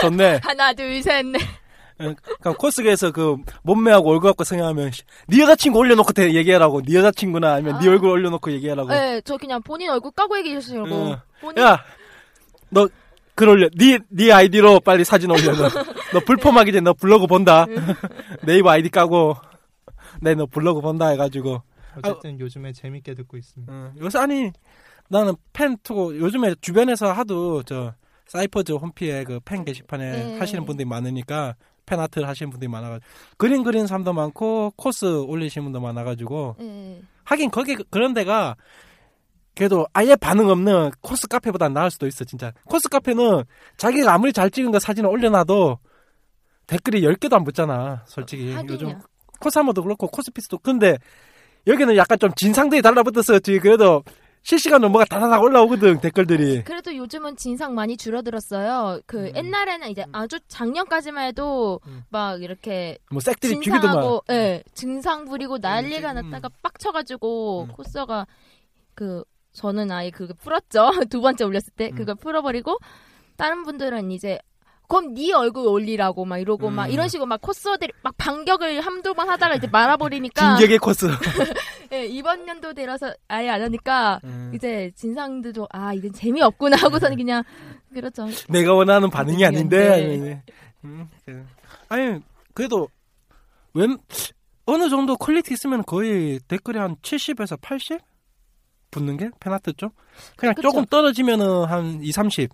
좋네 0.00 0.40
하나 0.42 0.72
둘 0.72 1.02
셋넷 1.02 1.42
어, 1.42 1.65
그러니까 1.98 2.52
코스계에서 2.58 3.10
그 3.12 3.36
몸매하고 3.62 4.10
얼굴 4.10 4.30
갖고 4.30 4.44
성형하면 4.44 4.90
씨, 4.92 5.02
네 5.28 5.40
여자친구 5.40 5.78
올려놓고 5.78 6.12
대- 6.12 6.34
얘기하라고 6.34 6.82
네 6.82 6.94
여자친구나 6.96 7.54
아니면 7.54 7.78
네 7.80 7.88
아. 7.88 7.90
얼굴 7.90 8.10
올려놓고 8.10 8.50
얘기하라고 8.52 8.88
네, 8.90 9.20
저 9.22 9.36
그냥 9.36 9.62
본인 9.62 9.90
얼굴 9.90 10.10
까고 10.12 10.36
얘기해 10.38 10.60
주시려고 10.60 10.94
어. 10.94 11.22
본인 11.40 11.62
야, 11.64 11.82
너 12.70 12.88
글 13.36 13.50
올려. 13.50 13.68
네, 13.76 13.98
네 14.08 14.32
아이디로 14.32 14.80
빨리 14.80 15.04
사진 15.04 15.30
올려. 15.30 15.52
너, 15.54 15.68
너 16.14 16.20
불펌하기 16.24 16.72
전에 16.72 16.80
너 16.80 16.94
블로그 16.94 17.26
본다. 17.26 17.66
네이버 18.46 18.70
아이디 18.70 18.88
까고. 18.88 19.36
네, 20.22 20.34
너 20.34 20.46
블로그 20.46 20.80
본다 20.80 21.08
해가지고. 21.08 21.60
어쨌든 21.98 22.40
요즘에 22.40 22.72
재밌게 22.72 23.12
듣고 23.14 23.36
있습니다. 23.36 23.70
어, 23.70 23.92
요새 24.00 24.18
아니 24.20 24.52
나는 25.10 25.34
팬 25.52 25.76
투고 25.82 26.18
요즘에 26.18 26.54
주변에서 26.62 27.12
하도 27.12 27.62
저 27.64 27.92
사이퍼즈 28.26 28.72
홈피에 28.72 29.24
그 29.24 29.38
팬 29.44 29.66
게시판에 29.66 30.10
네. 30.10 30.38
하시는 30.38 30.64
분들이 30.64 30.86
많으니까 30.88 31.56
fan 31.86 32.00
art를 32.00 32.28
하시는 32.28 32.50
분들이 32.50 32.68
많아가지고 32.68 33.10
그림 33.38 33.62
그리는 33.62 33.86
사람도 33.86 34.12
많고 34.12 34.72
코스 34.76 35.06
올리시는 35.06 35.64
분도 35.64 35.80
많아가지고 35.80 36.56
네. 36.58 37.02
하긴 37.24 37.50
거기 37.50 37.76
그런 37.90 38.12
데가 38.12 38.56
그래도 39.54 39.86
아예 39.94 40.16
반응 40.16 40.50
없는 40.50 40.90
코스 41.00 41.26
카페보다 41.28 41.68
나을 41.70 41.90
수도 41.90 42.06
있어 42.06 42.24
진짜 42.24 42.52
코스 42.66 42.88
카페는 42.88 43.44
자기가 43.78 44.12
아무리 44.12 44.32
잘 44.32 44.50
찍은 44.50 44.70
거 44.70 44.78
사진을 44.78 45.08
올려놔도 45.08 45.78
댓글이 46.66 47.00
10개도 47.02 47.34
안 47.34 47.44
붙잖아 47.44 48.02
솔직히 48.06 48.52
하긴요. 48.52 48.72
요즘 48.74 48.98
코사모도 49.40 49.82
그렇고 49.82 50.08
코스피스도 50.08 50.58
근데 50.58 50.98
여기는 51.66 51.96
약간 51.96 52.18
좀 52.18 52.30
진상들이 52.36 52.82
달라붙어서 52.82 53.38
지금 53.38 53.60
그래도 53.60 54.02
실시간으로 54.46 54.90
뭐가 54.90 55.06
다다닥 55.06 55.42
올라오거든 55.42 55.98
댓글들이 56.00 56.62
그래도 56.62 56.96
요즘은 56.96 57.36
진상 57.36 57.74
많이 57.74 57.96
줄어들었어요. 57.96 59.00
그 59.04 59.26
음. 59.26 59.32
옛날에는 59.34 59.90
이제 59.90 60.04
아주 60.12 60.38
작년까지만 60.46 61.26
해도 61.26 61.80
음. 61.88 62.04
막 62.10 62.40
이렇게 62.40 62.96
뭐 63.10 63.20
색들이 63.20 63.54
죽이더만 63.54 63.80
진상하고 63.80 64.22
예 64.30 64.62
증상 64.72 65.24
부리고 65.24 65.58
난리가 65.58 66.12
음. 66.12 66.30
났다가 66.30 66.48
빡쳐가지고 66.62 67.62
음. 67.64 67.72
코스가 67.72 68.28
그 68.94 69.24
저는 69.52 69.90
아예 69.90 70.10
그거 70.10 70.32
풀었죠. 70.34 70.90
두 71.10 71.20
번째 71.20 71.42
올렸을 71.42 71.72
때 71.74 71.90
음. 71.90 71.96
그걸 71.96 72.14
풀어버리고 72.14 72.78
다른 73.36 73.64
분들은 73.64 74.12
이제 74.12 74.38
그럼 74.88 75.14
네 75.14 75.32
얼굴 75.32 75.66
올리라고 75.68 76.24
막 76.24 76.38
이러고 76.38 76.70
막 76.70 76.86
음. 76.86 76.90
이런 76.90 77.08
식으로 77.08 77.26
막 77.26 77.40
코스들이 77.40 77.92
막 78.02 78.14
반격을 78.16 78.80
한두 78.80 79.14
번 79.14 79.28
하다가 79.28 79.56
이제 79.56 79.66
말아버리니까 79.66 80.56
진격의 80.56 80.78
코스 80.78 81.06
예, 81.92 82.06
이번 82.06 82.46
연도 82.48 82.72
들어서 82.72 83.12
아예 83.28 83.48
안 83.48 83.62
하니까 83.62 84.20
음. 84.24 84.52
이제 84.54 84.90
진상들도 84.96 85.68
아 85.70 85.92
이건 85.94 86.12
재미없구나 86.12 86.76
하고서는 86.76 87.16
그냥 87.16 87.42
그렇죠. 87.92 88.26
내가 88.48 88.74
원하는 88.74 89.08
반응이 89.10 89.44
아닌데 89.44 90.06
네. 90.18 90.42
음, 90.84 91.08
그- 91.24 91.46
아니 91.88 92.20
그래도 92.54 92.88
웬 93.74 93.96
어느 94.66 94.88
정도 94.88 95.16
quality 95.16 95.54
있으면 95.54 95.82
거의 95.84 96.40
댓글이 96.48 96.78
한 96.78 96.96
70에서 96.96 97.58
80 97.60 98.00
붙는 98.90 99.16
게 99.16 99.30
fan 99.40 99.56
art 99.56 99.72
쪽 99.74 99.94
그냥 100.36 100.54
그쵸. 100.54 100.68
조금 100.68 100.84
떨어지면은 100.86 101.64
한 101.64 102.02
2, 102.02 102.10
30. 102.12 102.50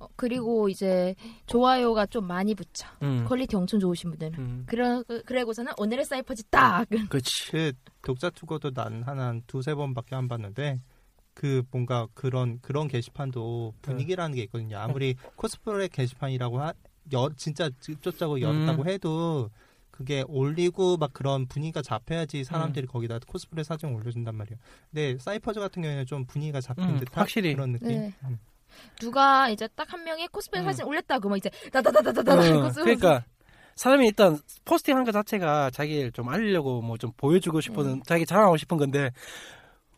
어, 0.00 0.08
그리고 0.16 0.68
이제 0.68 1.14
좋아요가 1.46 2.06
좀 2.06 2.26
많이 2.26 2.54
붙죠. 2.54 2.86
음. 3.02 3.24
quality 3.26 3.56
엄청 3.56 3.80
좋으신 3.80 4.10
분들은. 4.10 4.34
음. 4.38 4.64
그러, 4.66 5.02
그래고서는 5.24 5.72
오늘의 5.78 6.04
사이퍼즈 6.04 6.44
딱! 6.50 6.86
그렇지. 7.08 7.50
그 7.50 7.72
독자 8.02 8.30
투고도 8.30 8.70
난 8.72 9.02
한 9.04 9.18
한 9.18 9.42
두세 9.46 9.74
번밖에 9.74 10.14
안 10.14 10.28
봤는데 10.28 10.80
그 11.34 11.62
뭔가 11.70 12.08
그런 12.14 12.58
그런 12.60 12.88
게시판도 12.88 13.74
분위기라는 13.82 14.34
게 14.36 14.42
있거든요. 14.44 14.78
아무리 14.78 15.14
코스프레 15.36 15.88
게시판이라고 15.88 16.60
하, 16.60 16.72
여, 17.12 17.30
진짜 17.36 17.70
직접적으로 17.80 18.40
열었다고 18.40 18.86
해도 18.86 19.48
그게 19.90 20.22
올리고 20.28 20.96
막 20.96 21.12
그런 21.12 21.46
분위기가 21.46 21.82
잡혀야지 21.82 22.44
사람들이 22.44 22.86
거기다 22.86 23.18
코스프레 23.26 23.62
사진 23.64 23.88
올려준단 23.94 24.34
말이에요. 24.34 24.58
근데 24.90 25.18
사이퍼즈 25.18 25.58
같은 25.58 25.82
경우에는 25.82 26.06
좀 26.06 26.24
분위기가 26.24 26.60
잡힌 26.60 26.84
음, 26.90 26.98
듯한 27.00 27.20
확실히. 27.22 27.52
그런 27.54 27.72
느낌. 27.72 27.88
네. 27.88 28.14
음. 28.68 28.90
누가 29.00 29.48
이제 29.48 29.68
딱 29.74 29.92
한 29.92 30.04
명이 30.04 30.28
코스프레 30.28 30.60
음. 30.62 30.64
사진 30.66 30.84
올렸다고 30.84 31.28
막 31.28 31.36
이제 31.36 31.50
다다다다다다 31.72 32.70
쓰고 32.70 32.84
그러니까 32.84 33.24
사람이 33.76 34.06
일단 34.06 34.38
포스팅 34.64 34.96
한것 34.96 35.12
자체가 35.14 35.70
자기를 35.70 36.12
좀 36.12 36.28
알리려고 36.28 36.80
뭐 36.82 36.96
좀 36.98 37.12
보여주고 37.16 37.60
싶은 37.60 37.86
음. 37.86 38.02
자기 38.04 38.26
자랑하고 38.26 38.56
싶은 38.56 38.76
건데 38.76 39.10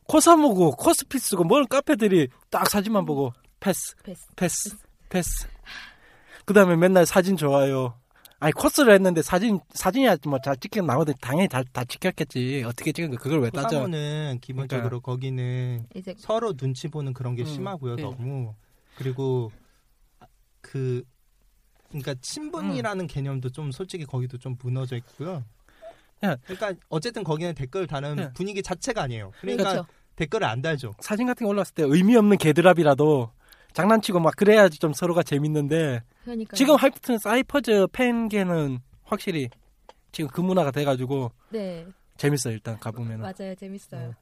코사모고 0.06 0.72
코스피 0.72 1.18
쓰고 1.18 1.44
모든 1.44 1.66
카페들이 1.68 2.28
딱 2.50 2.68
사진만 2.68 3.04
보고 3.06 3.32
패스 3.60 3.94
패스. 4.02 4.26
패스 4.36 4.76
패스 5.08 5.48
그 6.44 6.52
다음에 6.54 6.76
맨날 6.76 7.06
사진 7.06 7.36
좋아요 7.36 7.94
아니 8.40 8.52
코스를 8.52 8.94
했는데 8.94 9.22
사진 9.22 9.60
사진이야 9.74 10.16
뭐잘 10.26 10.56
찍혀 10.56 10.82
나오든 10.82 11.14
당연히 11.20 11.46
다, 11.48 11.62
다 11.72 11.84
찍혔겠지 11.84 12.64
어떻게 12.66 12.90
찍은 12.90 13.10
거 13.10 13.16
그걸 13.16 13.40
왜 13.40 13.50
따져 13.50 13.68
코사모는 13.68 14.38
기본적으로 14.40 15.00
거기는 15.00 15.86
이제 15.94 16.14
서로 16.18 16.54
눈치 16.54 16.88
보는 16.88 17.12
그런 17.12 17.34
게 17.34 17.42
음, 17.42 17.46
심하고요 17.46 17.96
네. 17.96 18.02
너무 18.02 18.54
그리고 18.96 19.52
그 20.62 21.04
그러니까 21.88 22.14
친분이라는 22.20 23.06
개념도 23.06 23.50
좀 23.50 23.72
솔직히 23.72 24.04
거기도 24.04 24.38
좀 24.38 24.56
무너져 24.62 24.96
있고요. 24.96 25.44
야. 26.24 26.36
그러니까 26.44 26.74
어쨌든 26.88 27.24
거기는 27.24 27.54
댓글 27.54 27.86
다는 27.86 28.18
야. 28.18 28.32
분위기 28.32 28.62
자체가 28.62 29.02
아니에요. 29.02 29.32
그러니까 29.40 29.70
그렇죠. 29.70 29.86
댓글을 30.16 30.46
안 30.46 30.62
달죠. 30.62 30.94
사진 31.00 31.26
같은 31.26 31.44
거 31.44 31.50
올랐을 31.50 31.74
때 31.74 31.82
의미 31.82 32.16
없는 32.16 32.38
개드랍이라도 32.38 33.32
장난치고 33.72 34.20
막 34.20 34.34
그래야지 34.36 34.78
좀 34.78 34.92
서로가 34.92 35.22
재밌는데 35.22 36.02
그러니까 36.24 36.56
지금 36.56 36.74
하이프튼 36.76 37.18
사이퍼즈 37.18 37.86
팬계는 37.92 38.78
확실히 39.04 39.48
지금 40.12 40.28
그 40.30 40.40
문화가 40.40 40.70
돼가지고 40.70 41.30
네. 41.50 41.86
재밌어요 42.16 42.54
일단 42.54 42.78
가보면은. 42.78 43.20
맞아요 43.20 43.54
재밌어요. 43.54 44.14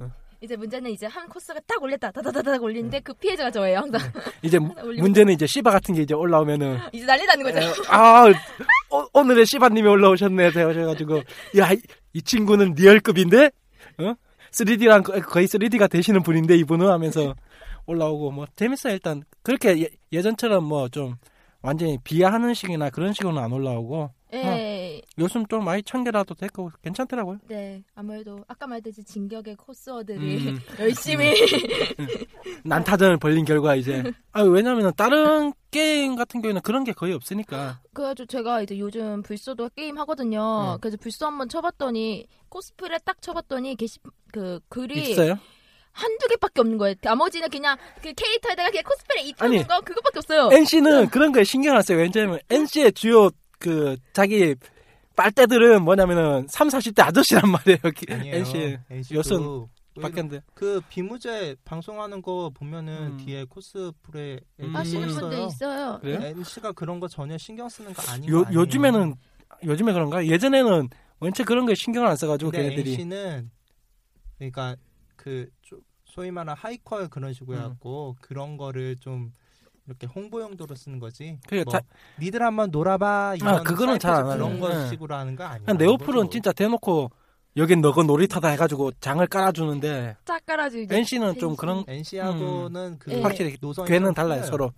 어. 0.00 0.10
이제 0.40 0.54
문제는 0.54 0.92
이제 0.92 1.04
한 1.06 1.28
코스가 1.28 1.58
딱 1.66 1.82
올렸다 1.82 2.12
다다다닥 2.12 2.62
올리는데 2.62 3.00
그 3.00 3.12
피해자가 3.14 3.50
저예요 3.50 3.78
항상. 3.80 4.00
이제 4.42 4.56
무- 4.60 4.72
올리고 4.80 5.02
문제는 5.02 5.32
이제 5.34 5.46
씨바 5.48 5.70
같은 5.72 5.94
게 5.96 6.02
이제 6.02 6.14
올라오면은 6.14 6.78
이제 6.92 7.04
난리 7.04 7.26
나는 7.26 7.42
거죠. 7.44 7.58
아 7.88 8.24
어, 8.90 9.06
오늘의 9.14 9.46
씨바님이 9.46 9.88
올라오셨네 9.88 10.44
하셔가지고. 10.50 11.22
야 11.58 11.70
이 12.14 12.22
친구는 12.22 12.72
리얼급인데? 12.74 13.50
어? 13.98 14.14
3D랑 14.52 15.26
거의 15.28 15.46
3D가 15.46 15.90
되시는 15.90 16.22
분인데 16.22 16.56
이분은? 16.56 16.88
하면서 16.88 17.34
올라오고 17.88 18.30
뭐 18.30 18.46
재밌어요 18.54 18.92
일단 18.94 19.22
그렇게 19.42 19.82
예, 19.82 19.88
예전처럼 20.12 20.64
뭐 20.64 20.88
좀 20.88 21.16
완전히 21.60 21.98
비하하는 22.04 22.54
식이나 22.54 22.88
그런 22.90 23.12
식으로는 23.12 23.42
안 23.42 23.52
올라오고 23.52 24.10
예, 24.34 25.02
요즘 25.18 25.44
좀 25.46 25.64
많이 25.64 25.82
청개라도 25.82 26.34
됐고 26.34 26.70
괜찮더라고요. 26.82 27.38
네 27.48 27.82
아무래도 27.94 28.44
아까 28.46 28.66
말했듯이 28.66 29.02
진격의 29.02 29.56
코스어들이 29.56 30.48
음. 30.48 30.58
열심히 30.78 31.34
난타전을 32.64 33.16
벌린 33.16 33.44
결과 33.44 33.74
이제 33.74 34.02
아 34.32 34.42
왜냐면은 34.42 34.92
다른 34.96 35.52
게임 35.70 36.14
같은 36.14 36.42
경우에는 36.42 36.60
그런 36.62 36.84
게 36.84 36.92
거의 36.92 37.12
없으니까 37.14 37.80
그래가지고 37.92 38.26
제가 38.26 38.62
이제 38.62 38.78
요즘 38.78 39.22
불소도 39.22 39.70
게임 39.74 39.98
하거든요. 39.98 40.74
음. 40.74 40.78
그래서 40.80 40.96
불소 40.98 41.26
한번 41.26 41.48
쳐봤더니 41.48 42.26
코스프레 42.50 42.98
딱 43.04 43.20
쳐봤더니 43.20 43.76
게시 43.76 43.98
그 44.32 44.60
글이 44.68 45.10
있어요. 45.10 45.38
한두 45.98 46.28
개밖에 46.28 46.60
없는 46.60 46.78
거예요. 46.78 46.94
나머지는 47.02 47.48
그냥 47.50 47.76
그 48.02 48.12
캐릭터에다가 48.12 48.70
그냥 48.70 48.84
코스프레 48.84 49.32
아니, 49.38 49.58
은거 49.58 49.80
그것밖에 49.80 50.18
없어요. 50.18 50.50
NC는 50.52 51.10
그런 51.10 51.32
거에 51.32 51.44
신경 51.44 51.76
안 51.76 51.82
써요. 51.82 51.98
왜냐면 51.98 52.38
NC의 52.48 52.92
주요 52.92 53.30
그 53.58 53.96
자기 54.12 54.54
빨대들은 55.16 55.82
뭐냐면은 55.82 56.46
3, 56.48 56.68
40대 56.68 57.00
아저씨란 57.00 57.50
말이에요. 57.50 57.78
아니에요. 58.10 58.36
NC 58.36 58.78
오히려 59.16 59.68
바뀌었는데 60.00 60.42
그 60.54 60.80
비무제 60.88 61.56
방송하는 61.64 62.22
거 62.22 62.50
보면은 62.54 62.92
음. 62.92 63.16
뒤에 63.16 63.44
코스프레 63.44 64.38
음. 64.60 64.76
하시는 64.76 65.08
있어요. 65.08 65.20
분들 65.20 65.46
있어요. 65.48 65.98
그래요? 66.00 66.20
NC가 66.22 66.72
그런 66.72 67.00
거 67.00 67.08
전혀 67.08 67.36
신경 67.36 67.68
쓰는 67.68 67.92
거 67.92 68.02
아니에요. 68.12 68.32
요, 68.32 68.46
요즘에는 68.52 69.14
요즘에 69.64 69.92
그런가? 69.92 70.24
예전에는 70.24 70.88
원체 71.18 71.42
그런 71.42 71.66
거에 71.66 71.74
신경을 71.74 72.08
안 72.08 72.14
써가지고 72.14 72.52
걔네들이 72.52 72.92
NC는 72.92 73.50
그러니까 74.38 74.76
그 75.28 75.50
조- 75.62 75.80
소위 76.04 76.30
말하는 76.30 76.54
하이퀄 76.58 77.08
그런 77.08 77.32
식으로 77.34 77.58
음. 77.58 77.62
해갖고 77.62 78.16
그런 78.22 78.56
거를 78.56 78.96
좀 78.96 79.30
이렇게 79.86 80.06
홍보 80.06 80.40
용도로 80.40 80.74
쓰는 80.74 80.98
거지. 80.98 81.38
그게 81.46 81.64
뭐, 81.64 81.72
자- 81.72 81.80
니들 82.18 82.42
한번 82.42 82.70
놀아봐. 82.70 83.34
이런 83.36 83.54
아, 83.56 83.62
그거는 83.62 83.98
잘안 83.98 84.26
사이트에서 84.26 84.36
그런 84.36 84.52
하죠. 84.52 84.60
거 84.60 84.78
네. 84.82 84.88
식으로 84.88 85.14
하는 85.14 85.36
거 85.36 85.44
아니에요. 85.44 85.64
그냥 85.66 85.78
네오플은 85.78 86.30
진짜 86.30 86.52
대놓고 86.52 87.10
여긴 87.56 87.80
너거 87.80 88.02
놀이터다 88.04 88.48
해가지고 88.48 88.92
장을 89.00 89.26
깔아주는데 89.26 90.16
짝 90.24 90.44
깔아주고 90.46 90.82
이제 90.84 90.96
NC는 90.96 91.38
좀 91.38 91.56
그런 91.56 91.84
NC하고는 91.86 92.98
그 92.98 93.12
예. 93.12 93.20
확실히 93.22 93.56
노선이 93.60 93.88
걔는 93.88 94.08
좀 94.08 94.14
달라요. 94.14 94.42
서로. 94.44 94.72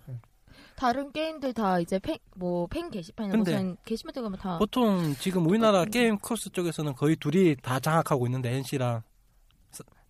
다른 0.75 1.11
게임들 1.11 1.53
다 1.53 1.79
이제 1.79 1.99
팬 1.99 2.17
뭐 2.35 2.65
팬 2.67 2.89
게시판이나 2.89 3.37
무슨 3.37 3.77
게시판 3.85 4.13
들어가면 4.13 4.39
다 4.39 4.57
보통 4.57 5.13
지금 5.19 5.45
우리나라 5.45 5.85
게임 5.85 6.17
코스 6.17 6.49
쪽에서는 6.49 6.95
거의 6.95 7.15
둘이 7.17 7.55
다 7.61 7.79
장악하고 7.79 8.25
있는데 8.27 8.55
NC랑 8.55 9.03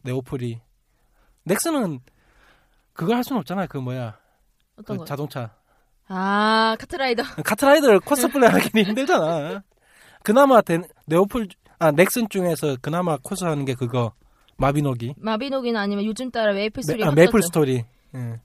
네오플이 0.04 0.60
넥슨은 1.44 2.00
그거 2.94 3.16
할 3.16 3.24
수는 3.24 3.40
없잖아요. 3.40 3.68
그 3.70 3.78
뭐야 3.78 4.18
어떤 4.78 4.98
그 4.98 5.00
거? 5.00 5.06
자동차 5.06 5.56
아 6.08 6.76
카트라이더. 6.80 7.24
카트라이더를 7.44 8.00
코스플레이 8.02 8.50
하기는 8.50 8.86
힘들잖아. 8.86 9.64
그나마 10.24 10.62
데, 10.62 10.80
네오플 11.06 11.48
아 11.80 11.92
넥슨 11.92 12.28
중에서 12.30 12.78
그나마 12.82 13.18
코스 13.18 13.44
하는 13.44 13.66
게 13.66 13.74
그거 13.74 14.14
마비노기 14.58 15.16
마비노기나 15.18 15.80
아니면 15.80 16.06
요즘 16.06 16.30
따라 16.30 16.54
메이플 16.54 16.84
스토리 16.84 17.04
메, 17.04 17.08
아. 17.08 17.12
메이플 17.12 17.42
스토리. 17.42 17.86
예. 18.16 18.40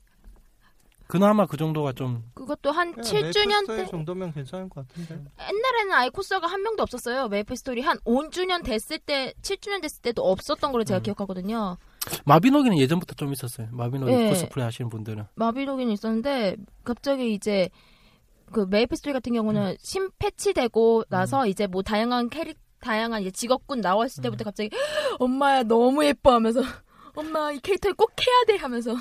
그나마 1.06 1.46
그 1.46 1.56
정도가 1.56 1.92
좀 1.92 2.24
그것도 2.34 2.72
한 2.72 2.92
그냥 2.92 3.04
7주년 3.04 3.48
메이플 3.48 3.60
스토리 3.62 3.76
때 3.78 3.86
정도면 3.86 4.32
괜찮을 4.32 4.68
것 4.68 4.86
같은데. 4.86 5.14
옛날에는 5.40 5.92
아예 5.92 6.08
코스가 6.08 6.46
한 6.46 6.62
명도 6.62 6.82
없었어요. 6.82 7.28
메이플 7.28 7.56
스토리 7.56 7.80
한 7.80 7.98
5주년 7.98 8.64
됐을 8.64 8.98
때 8.98 9.32
7주년 9.42 9.82
됐을 9.82 10.02
때도 10.02 10.22
없었던 10.22 10.72
걸로 10.72 10.84
제가 10.84 11.00
음. 11.00 11.02
기억하거든요. 11.02 11.76
마비노기는 12.24 12.78
예전부터 12.78 13.14
좀 13.14 13.32
있었어요. 13.32 13.68
마비노기 13.72 14.12
예. 14.12 14.28
코스프레 14.28 14.64
하시는 14.64 14.88
분들은 14.88 15.24
마비노기는 15.34 15.92
있었는데 15.92 16.56
갑자기 16.84 17.32
이제 17.34 17.68
그 18.52 18.66
메이플 18.68 18.96
스토리 18.96 19.12
같은 19.12 19.32
경우는 19.32 19.62
음. 19.62 19.76
신 19.80 20.10
패치되고 20.18 21.04
나서 21.08 21.46
이제 21.46 21.66
뭐 21.66 21.82
다양한 21.82 22.30
캐릭 22.30 22.58
다양한 22.80 23.22
이제 23.22 23.30
직업군 23.30 23.80
나왔을 23.80 24.22
때부터 24.22 24.42
음. 24.42 24.44
갑자기 24.44 24.70
엄마야 25.18 25.62
너무 25.62 26.04
예뻐 26.04 26.34
하면서 26.34 26.60
엄마 27.14 27.50
이 27.50 27.58
캐릭터를 27.58 27.94
꼭 27.94 28.12
해야 28.20 28.44
돼 28.46 28.62
하면서 28.62 28.94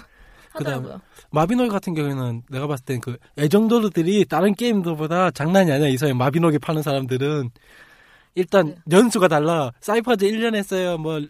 하더라고요. 0.56 1.02
마비노기 1.32 1.70
같은 1.70 1.94
경우에는 1.94 2.44
내가 2.50 2.68
봤을 2.68 2.86
땐 2.86 3.00
그 3.02 3.18
애정도들이 3.38 4.26
다른 4.26 4.54
게임들보다 4.56 5.32
장난이 5.32 5.72
아니야. 5.72 5.88
이 5.88 5.98
사람이 5.98 6.18
마비노기 6.18 6.60
파는 6.60 6.82
사람들은 6.82 7.50
일단 8.36 8.76
네. 8.86 8.98
연수가 8.98 9.28
달라. 9.28 9.72
사이퍼즈 9.80 10.26
1년 10.26 10.56
했어요. 10.56 10.98
뭐, 10.98 11.22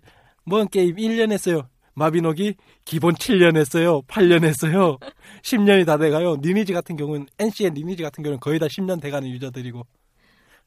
뭔 0.44 0.68
게임 0.68 0.96
1년 0.96 1.32
했어요. 1.32 1.68
마비노기 1.94 2.56
기본 2.84 3.16
7년 3.16 3.56
했어요. 3.58 4.02
8년 4.04 4.44
했어요. 4.44 4.98
10년이 5.44 5.86
다 5.86 5.98
돼가요. 5.98 6.36
리니지 6.42 6.74
같은 6.74 6.96
경우는 6.98 7.28
NC의 7.40 7.72
리니지 7.72 8.04
같은 8.04 8.24
경우는 8.24 8.40
거의 8.40 8.60
다 8.60 8.68
10년 8.68 9.02
돼가는 9.02 9.28
유저들이고. 9.30 9.86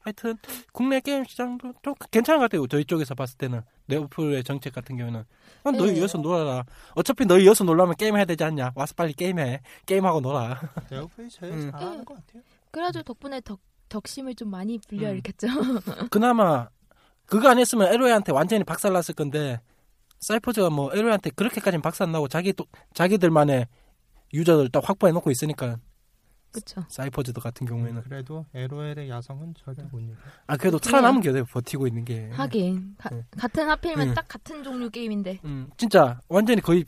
하여튼 0.01 0.37
국내 0.71 0.99
게임 0.99 1.23
시장도 1.25 1.73
좀 1.81 1.93
괜찮은 2.11 2.39
것 2.39 2.49
같아요. 2.49 2.67
저희 2.67 2.85
쪽에서 2.85 3.15
봤을 3.15 3.37
때는 3.37 3.61
네오플의 3.87 4.43
정책 4.43 4.73
같은 4.73 4.97
경우는 4.97 5.23
아, 5.63 5.71
너희 5.71 5.93
네. 5.93 5.99
이어서 5.99 6.17
놀아라. 6.17 6.63
어차피 6.95 7.25
너희 7.25 7.43
이어서 7.43 7.63
놀려면 7.63 7.95
게임 7.95 8.15
해야 8.15 8.25
되지 8.25 8.43
않냐? 8.43 8.71
와서 8.75 8.93
빨리 8.95 9.13
게임해. 9.13 9.61
게임하고 9.85 10.21
놀아. 10.21 10.59
네오플이 10.89 11.29
제일 11.29 11.53
음. 11.53 11.71
잘하는 11.71 12.05
것 12.05 12.15
같아요. 12.15 12.43
그래가지고 12.71 13.03
덕분에 13.03 13.41
덕 13.41 13.59
덕심을 13.89 14.35
좀 14.35 14.49
많이 14.51 14.79
불려일으켰죠. 14.87 15.47
그나마 16.11 16.69
그거 17.25 17.49
안 17.49 17.59
했으면 17.59 17.91
LOA한테 17.91 18.31
완전히 18.31 18.63
박살났을 18.63 19.15
건데 19.15 19.59
사이퍼즈가 20.19 20.69
뭐 20.69 20.91
LOA한테 20.93 21.31
그렇게까지는 21.31 21.81
박살 21.81 22.11
나고 22.11 22.27
자기 22.27 22.53
또 22.53 22.65
자기들만의 22.93 23.67
유저들 24.33 24.69
딱 24.69 24.87
확보해 24.87 25.11
놓고 25.11 25.31
있으니까 25.31 25.77
그쵸. 26.51 26.83
사이퍼즈도 26.89 27.41
같은 27.41 27.67
경우에는 27.67 28.01
그래도 28.03 28.45
LOL의 28.53 29.09
야성은 29.09 29.53
절대 29.63 29.83
못 29.91 29.99
이겨. 29.99 30.13
아 30.47 30.57
그래도 30.57 30.79
살아남은 30.81 31.21
게 31.21 31.31
돼요. 31.31 31.45
버티고 31.51 31.87
있는 31.87 32.03
게. 32.05 32.29
하긴 32.33 32.95
가- 32.97 33.09
네. 33.09 33.23
같은 33.37 33.69
하필이면 33.69 34.07
네. 34.09 34.13
딱 34.13 34.27
같은 34.27 34.63
종류 34.63 34.89
게임인데 34.89 35.39
음, 35.45 35.69
진짜 35.77 36.19
완전히 36.27 36.61
거의 36.61 36.83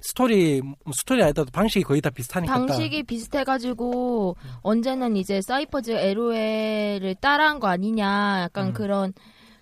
스토리 0.00 0.60
뭐 0.62 0.74
스토리 0.94 1.22
아니더라도 1.22 1.50
방식이 1.52 1.84
거의 1.84 2.00
다 2.00 2.10
비슷하니까. 2.10 2.52
딱. 2.52 2.66
방식이 2.66 3.02
비슷해가지고 3.04 4.36
언제는 4.62 5.16
이제 5.16 5.40
사이퍼즈 5.42 5.90
LOL을 5.92 7.14
따라한 7.20 7.60
거 7.60 7.66
아니냐 7.68 8.42
약간 8.42 8.68
음. 8.68 8.72
그런 8.72 9.12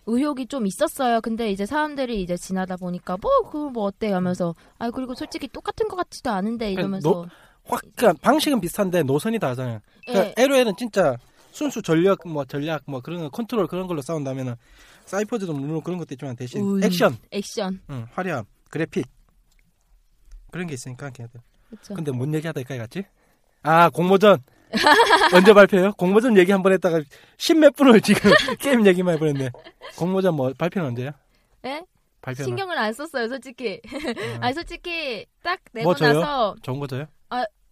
의혹이 0.09 0.47
좀 0.47 0.67
있었어요. 0.67 1.21
근데 1.21 1.51
이제 1.51 1.67
사람들이 1.67 2.23
이제 2.23 2.37
지나다 2.37 2.77
보니까 2.77 3.17
뭐 3.21 3.31
그거 3.51 3.71
뭐 3.71 3.85
어때 3.85 4.13
하면서 4.13 4.55
아 4.79 4.91
그리고 4.91 5.15
솔직히 5.15 5.49
똑같은 5.49 5.89
것 5.89 5.97
같지도 5.97 6.31
않은데 6.31 6.71
이러면서 6.71 7.27
확 7.69 7.83
그러니까 7.97 8.21
방식은 8.23 8.61
비슷한데 8.61 9.03
노선이 9.03 9.39
다르잖아요. 9.39 9.81
그러니까 10.07 10.35
예. 10.39 10.43
LOL은 10.45 10.75
진짜 10.77 11.17
순수 11.53 11.83
전력 11.83 12.27
뭐 12.27 12.45
전략 12.45 12.83
뭐 12.87 13.01
그런 13.01 13.21
거 13.21 13.29
컨트롤 13.31 13.67
그런 13.67 13.87
걸로 13.87 14.03
싸운다면은 14.03 14.55
사이퍼즈도 15.07 15.53
물론 15.53 15.81
그런 15.83 15.99
것도 15.99 16.15
있지만 16.15 16.37
대신 16.37 16.77
음. 16.77 16.83
액션, 16.85 17.17
액션 17.31 17.81
응, 17.91 18.07
화려함, 18.13 18.45
그래픽 18.71 19.07
그런 20.51 20.67
게 20.67 20.75
있으니까 20.75 21.11
걔네들. 21.11 21.41
그쵸. 21.71 21.95
근데 21.95 22.11
뭔 22.13 22.33
얘기하다 22.35 22.61
여기까지 22.61 22.79
갔지? 22.79 23.03
아 23.63 23.89
공모전 23.91 24.43
언제 25.33 25.53
발표해요? 25.53 25.93
공모전 25.93 26.37
얘기 26.39 26.53
한 26.53 26.63
번 26.63 26.73
했다가 26.73 27.03
십몇 27.39 27.75
분을 27.77 28.01
지금 28.01 28.31
게임 28.61 28.87
얘기만 28.87 29.15
해버렸네. 29.15 29.51
공모전 29.97 30.35
뭐 30.35 30.53
발표는 30.57 30.89
언제야? 30.89 31.13
예? 31.65 31.83
발표는 32.27 32.45
신경을 32.47 32.77
안 32.77 32.93
썼어요 32.93 33.29
솔직히. 33.29 33.81
어, 33.87 34.39
아 34.41 34.53
솔직히 34.53 35.27
딱 35.43 35.61
내고 35.73 35.85
뭐? 35.91 35.95
나서 35.95 36.57
좋은 36.63 36.79
거 36.81 36.87
줘요? 36.87 37.07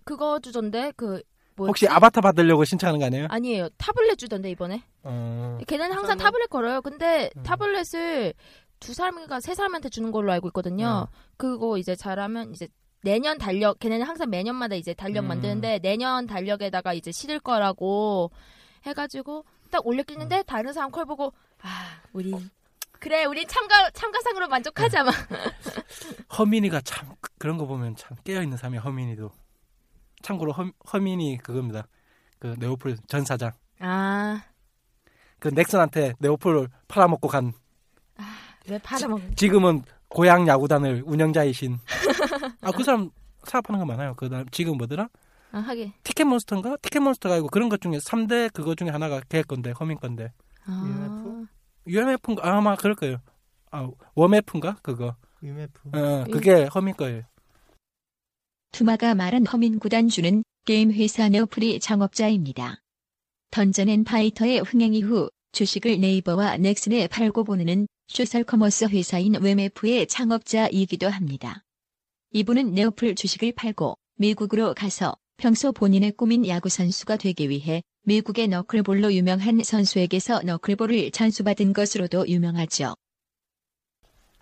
그거 0.05 0.39
주던데 0.39 0.93
그 0.97 1.23
뭐였지? 1.57 1.69
혹시 1.71 1.89
아바타 1.89 2.21
받으려고 2.21 2.65
신청하는 2.65 3.01
거 3.01 3.07
아니에요? 3.07 3.27
아니에요 3.31 3.69
타블렛 3.79 4.19
주던데 4.19 4.51
이번에. 4.51 4.83
어, 5.03 5.59
걔네는 5.67 5.97
항상 5.97 6.17
우선은- 6.17 6.21
타블렛 6.21 6.51
걸어요. 6.51 6.83
근데 6.83 7.31
음. 7.37 7.43
타블렛을 7.43 8.35
두 8.81 8.93
사람인가 8.93 9.41
세 9.41 9.55
사람한테 9.55 9.89
주는 9.89 10.11
걸로 10.13 10.31
알고 10.33 10.49
있거든요. 10.49 11.09
네. 11.11 11.19
그거 11.39 11.79
이제 11.79 11.97
잘하면 11.97 12.51
이제 12.53 12.69
내년 13.03 13.39
달력 13.39 13.79
걔네는 13.79 14.05
항상 14.07 14.29
매년마다 14.31 14.75
이제 14.77 14.93
달력 14.95 15.25
음. 15.25 15.29
만드는데 15.29 15.79
내년 15.79 16.27
달력에다가 16.27 16.93
이제 16.93 17.11
실을 17.11 17.39
거라고 17.41 18.31
해가지고 18.85 19.45
딱 19.71 19.87
올렸겠는데 19.87 20.39
음. 20.39 20.43
다른 20.47 20.73
사람 20.75 20.91
콜 20.91 21.07
보고 21.07 21.33
아 21.63 22.03
우리 22.13 22.35
그래 23.05 23.27
우리 23.27 23.47
참가 23.47 23.91
참가상으로 23.91 24.49
만족하자 24.49 25.05
막 25.05 25.15
허민이가 26.39 26.81
참 26.81 27.11
그- 27.21 27.31
그런 27.39 27.59
거 27.59 27.67
보면 27.67 27.97
참 27.97 28.17
깨어 28.25 28.43
있는 28.43 28.57
사람이야 28.57 28.81
허민이도. 28.81 29.31
참고로 30.23 30.53
허, 30.53 30.65
허민이 30.91 31.37
그겁니다. 31.43 31.87
그 32.39 32.57
네오폴 32.59 32.97
전 33.07 33.25
사장. 33.27 33.53
아. 33.81 34.43
그 35.39 35.49
넥슨한테 35.49 36.15
네오폴을 36.19 36.69
팔아먹고 36.89 37.29
간왜 37.29 37.53
팔아먹? 38.83 39.21
지금은 39.37 39.83
고향 40.09 40.49
야구단을 40.49 41.03
운영자이신. 41.05 41.77
아 42.63 42.71
그 42.73 42.83
사람 42.85 43.11
사업하는 43.43 43.81
거 43.81 43.85
많아요. 43.85 44.15
그다음 44.15 44.47
지금 44.51 44.79
뭐더라? 44.79 45.11
아 45.53 45.59
하게. 45.59 45.93
티켓몬스터인가? 46.05 46.79
티켓몬스터가 46.81 47.35
아니고 47.35 47.49
그런 47.49 47.69
것 47.69 47.83
중에 47.83 47.99
3대 47.99 48.51
그거 48.55 48.75
중에 48.75 48.89
하나가 48.89 49.21
걔 49.29 49.43
건데 49.43 49.73
허민 49.79 49.99
건데. 50.01 50.33
아. 50.65 51.21
위메프인가? 51.87 52.43
아마 52.45 52.77
그럴 52.77 52.95
거예요. 52.95 53.19
아 53.71 53.89
위메프인가? 54.15 54.79
그거. 54.83 55.17
위메프. 55.43 55.73
어, 55.93 56.25
그게 56.31 56.65
허민 56.65 56.95
거예요. 56.97 57.23
투마가 58.73 59.15
말한 59.15 59.47
허민 59.47 59.79
구단주는 59.79 60.43
게임 60.65 60.93
회사 60.93 61.29
네오플의 61.29 61.81
창업자입니다. 61.81 62.81
던전 63.51 63.89
앤 63.89 64.05
파이터의 64.05 64.61
흥행 64.61 64.95
이후 64.95 65.31
주식을 65.53 66.01
네이버와 66.01 66.57
넥슨에 66.57 67.07
팔고 67.07 67.45
보내는 67.45 67.87
소셜 68.09 68.43
커머스 68.43 68.87
회사인 68.87 69.35
웹F의 69.41 70.09
창업자이기도 70.09 71.09
합니다. 71.09 71.63
이분은 72.33 72.75
네오플 72.75 73.15
주식을 73.15 73.53
팔고 73.53 73.97
미국으로 74.17 74.75
가서 74.75 75.15
평소 75.37 75.73
본인의 75.73 76.13
꿈인 76.13 76.47
야구 76.49 76.69
선수가 76.69 77.17
되기 77.19 77.49
위해 77.49 77.83
미국의 78.05 78.49
너클볼로 78.49 79.13
유명한 79.15 79.63
선수에게서 79.63 80.43
너클볼을 80.43 81.11
전수받은 81.11 81.73
것으로도 81.73 82.29
유명하죠. 82.29 82.95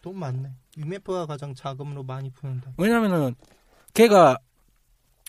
돈 0.03 0.19
많네. 0.19 0.51
UMF가 0.77 1.27
가장 1.27 1.55
자금으로 1.55 2.03
많이 2.03 2.31
푸는데. 2.31 2.73
왜냐면은 2.77 3.35
걔가 3.95 4.37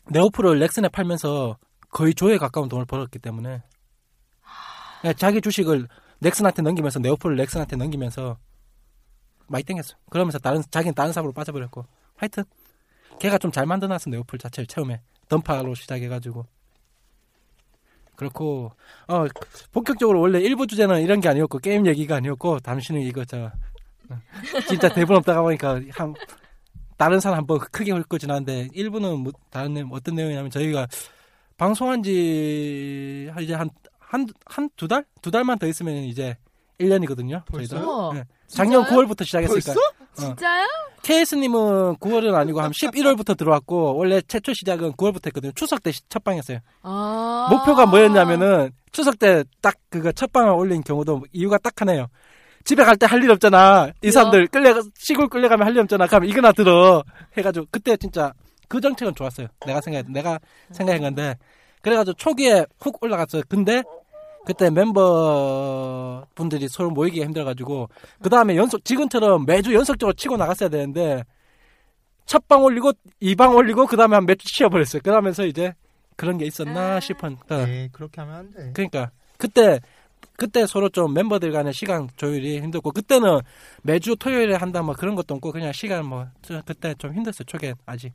네오플을 0.09 0.57
렉슨에 0.59 0.89
팔면서 0.89 1.57
거의 1.91 2.13
조에 2.15 2.37
가까운 2.37 2.69
돈을 2.69 2.85
벌었기 2.85 3.19
때문에 3.19 3.61
그냥 5.01 5.15
자기 5.15 5.41
주식을 5.41 5.87
넥슨한테 6.19 6.61
넘기면서 6.63 6.99
네오플을 6.99 7.35
렉슨한테 7.35 7.75
넘기면서 7.75 8.37
많이 9.47 9.63
땡겼어. 9.63 9.95
그러면서 10.09 10.39
다른 10.39 10.63
자기는 10.71 10.95
다른 10.95 11.13
사업으로 11.13 11.33
빠져버렸고 11.33 11.85
하여튼 12.15 12.43
걔가 13.19 13.37
좀 13.37 13.51
잘 13.51 13.65
만들어놨어 13.67 14.09
네오플 14.09 14.39
자체를 14.39 14.65
처음에 14.65 15.01
던파로 15.29 15.75
시작해가지고 15.75 16.47
그렇고 18.15 18.71
어 19.07 19.25
본격적으로 19.71 20.19
원래 20.21 20.39
일부 20.39 20.67
주제는 20.67 21.01
이런 21.01 21.19
게 21.19 21.29
아니었고 21.29 21.59
게임 21.59 21.85
얘기가 21.87 22.15
아니었고 22.17 22.59
당신은 22.59 23.01
이거 23.01 23.25
저 23.25 23.45
어, 24.09 24.59
진짜 24.67 24.89
대본 24.93 25.17
없다가 25.17 25.41
보니까 25.41 25.81
한 25.91 26.13
다른 26.97 27.19
사람 27.19 27.39
한번 27.39 27.59
크게 27.59 27.91
훑고 27.91 28.17
지났는데 28.19 28.69
일부는 28.73 29.19
뭐 29.19 29.31
다른 29.49 29.73
내용 29.73 29.89
어떤 29.91 30.15
내용이냐면 30.15 30.51
저희가 30.51 30.87
방송한 31.57 32.03
지 32.03 33.29
한- 33.33 33.43
이제 33.43 33.53
한 33.53 33.69
한 33.99 34.27
한 34.45 34.69
두 34.75 34.87
달? 34.87 35.05
두 35.23 35.31
달만 35.31 35.57
더 35.57 35.65
있으면 35.65 35.95
이제 35.95 36.37
1년이거든요. 36.79 37.43
벌써요? 37.45 37.79
저희도. 37.79 38.13
네. 38.13 38.23
작년 38.47 38.83
진짜요? 38.83 39.01
9월부터 39.07 39.25
시작했으니까. 39.25 39.73
진짜요? 40.15 40.67
KS님은 41.03 41.97
9월은 41.97 42.33
아니고 42.33 42.61
한 42.61 42.71
11월부터 42.71 43.37
들어왔고 43.37 43.95
원래 43.97 44.21
최초 44.21 44.53
시작은 44.53 44.93
9월부터 44.93 45.27
했거든요. 45.27 45.51
추석 45.53 45.83
때 45.83 45.91
첫 46.09 46.23
방이었어요. 46.23 46.59
아. 46.81 47.47
목표가 47.51 47.85
뭐였냐면은 47.85 48.71
추석 48.91 49.19
때 49.19 49.43
딱 49.61 49.75
그거 49.89 50.11
첫 50.13 50.31
방을 50.31 50.51
올린 50.53 50.81
경우도 50.81 51.23
이유가 51.33 51.57
딱 51.57 51.79
하나예요. 51.79 52.07
집에 52.63 52.83
갈 52.85 52.95
때 52.97 53.05
할 53.05 53.21
일 53.21 53.29
없잖아. 53.31 53.91
이 54.01 54.11
사람들 54.11 54.47
끌려 54.47 54.81
시골 54.95 55.27
끌려가면 55.27 55.67
할 55.67 55.73
일 55.73 55.81
없잖아. 55.81 56.07
그럼 56.07 56.23
이거나 56.25 56.53
들어 56.53 57.03
해가지고 57.37 57.65
그때 57.69 57.97
진짜 57.97 58.31
그 58.69 58.79
정책은 58.79 59.13
좋았어요. 59.15 59.47
내가 59.65 59.81
생각 59.81 60.09
내가 60.09 60.39
생각한 60.71 61.01
건데 61.01 61.35
그래가지고 61.81 62.15
초기에 62.15 62.65
훅 62.79 63.03
올라갔어요. 63.03 63.41
근데 63.49 63.83
그때 64.45 64.69
멤버 64.69 66.25
분들이 66.35 66.67
서로 66.67 66.89
모이기가 66.91 67.25
힘들어가지고 67.25 67.89
그 68.21 68.29
다음에 68.29 68.55
연속 68.57 68.83
지금처럼 68.83 69.45
매주 69.45 69.73
연속적으로 69.73 70.13
치고 70.13 70.37
나갔어야 70.37 70.69
되는데 70.69 71.23
첫 72.25 72.47
방 72.47 72.63
올리고 72.63 72.91
이 73.21 73.35
방 73.35 73.55
올리고 73.55 73.85
그 73.87 73.95
다음에 73.97 74.15
한 74.15 74.25
몇 74.25 74.37
주 74.39 74.47
쉬어버렸어요. 74.49 75.01
그러면서 75.01 75.45
이제 75.45 75.73
그런 76.15 76.37
게 76.37 76.45
있었나 76.45 76.95
아. 76.95 76.99
싶은. 76.99 77.37
그러니까 77.37 77.65
네, 77.65 77.89
그렇게 77.91 78.21
하면 78.21 78.35
안 78.35 78.51
돼. 78.51 78.71
그러니까 78.73 79.11
그때 79.37 79.79
그때 80.37 80.65
서로 80.65 80.89
좀 80.89 81.13
멤버들 81.13 81.51
간의 81.51 81.73
시간 81.73 82.07
조율이 82.15 82.59
힘들고 82.61 82.91
그때는 82.91 83.39
매주 83.83 84.15
토요일에 84.15 84.55
한다 84.55 84.81
뭐 84.81 84.95
그런 84.95 85.15
것도 85.15 85.35
없고 85.35 85.51
그냥 85.51 85.71
시간 85.73 86.05
뭐 86.05 86.27
저- 86.41 86.61
그때 86.65 86.93
좀 86.95 87.13
힘들었어요 87.13 87.45
초기엔 87.45 87.75
아직 87.85 88.13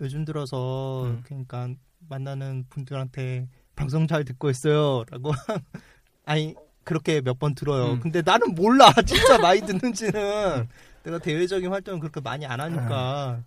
요즘 0.00 0.24
들어서 0.24 1.04
음. 1.04 1.22
그러니까 1.24 1.68
만나는 2.08 2.64
분들한테 2.70 3.48
방송 3.76 4.06
잘 4.08 4.24
듣고 4.24 4.50
있어요라고 4.50 5.32
아니 6.24 6.54
그렇게 6.84 7.20
몇 7.20 7.38
번 7.38 7.54
들어요. 7.54 7.92
음. 7.92 8.00
근데 8.00 8.22
나는 8.22 8.54
몰라 8.54 8.90
진짜 9.06 9.38
많이 9.38 9.60
듣는지는 9.60 10.68
내가 11.04 11.18
대외적인 11.18 11.70
활동을 11.70 12.00
그렇게 12.00 12.20
많이 12.20 12.46
안 12.46 12.60
하니까 12.60 13.44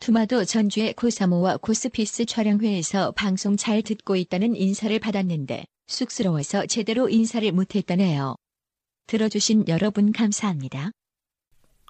투마도 0.00 0.44
전주의 0.44 0.92
코사모와 0.94 1.58
코스피스 1.58 2.24
촬영회에서 2.24 3.12
방송 3.12 3.56
잘 3.56 3.82
듣고 3.82 4.16
있다는 4.16 4.56
인사를 4.56 4.98
받았는데 4.98 5.64
쑥스러워서 5.88 6.66
제대로 6.66 7.08
인사를 7.08 7.50
못했다네요. 7.52 8.34
들어주신 9.06 9.66
여러분 9.68 10.12
감사합니다. 10.12 10.90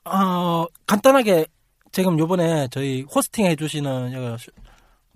어 0.05 0.67
간단하게 0.87 1.47
지금 1.93 2.19
요번에 2.19 2.69
저희 2.73 3.03
호스팅 3.03 3.45
해주시는 3.47 4.13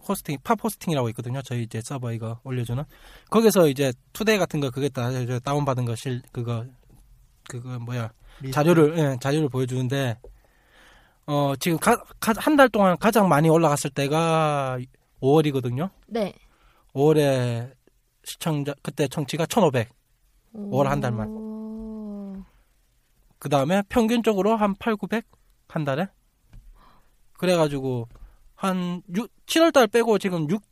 호스팅 0.09 0.39
팝 0.45 0.59
호스팅이라고 0.63 1.09
있거든요 1.11 1.43
저희 1.43 1.63
이제 1.63 1.81
서버 1.83 2.13
이거 2.13 2.39
올려주는 2.45 2.83
거기서 3.31 3.69
이제 3.69 3.93
today 4.13 4.39
같은 4.39 4.61
거 4.61 4.71
그게 4.71 4.89
다 4.89 5.11
이제 5.11 5.39
다운 5.41 5.65
받은 5.65 5.85
거 5.85 5.95
실 5.95 6.23
그거 6.33 6.65
그거 7.49 7.79
뭐야 7.79 8.13
자료를 8.53 8.99
예, 8.99 9.17
자료를 9.21 9.49
보여주는데 9.49 10.19
어 11.27 11.55
지금 11.57 11.79
한 12.19 12.57
달 12.57 12.69
동안 12.69 12.97
가장 12.99 13.29
많이 13.29 13.49
올라갔을 13.49 13.91
때가 13.91 14.79
5월이거든요. 15.23 15.89
네. 16.07 16.35
5월에 16.95 17.73
시청자 18.25 18.75
그때 18.83 19.09
청취가 19.09 19.47
1,500. 19.47 19.89
월한 20.53 21.01
달만. 21.01 21.29
오. 21.29 22.43
그 23.39 23.49
다음에 23.49 23.83
평균적으로 23.89 24.57
한 24.57 24.75
8, 24.75 24.97
900 24.97 25.27
한 25.69 25.85
달에. 25.85 26.09
그래가지고 27.39 28.09
한 28.65 29.03
6, 29.15 29.31
7월달 29.47 29.93
빼고 29.93 30.19
지금 30.19 30.49
6, 30.49 30.63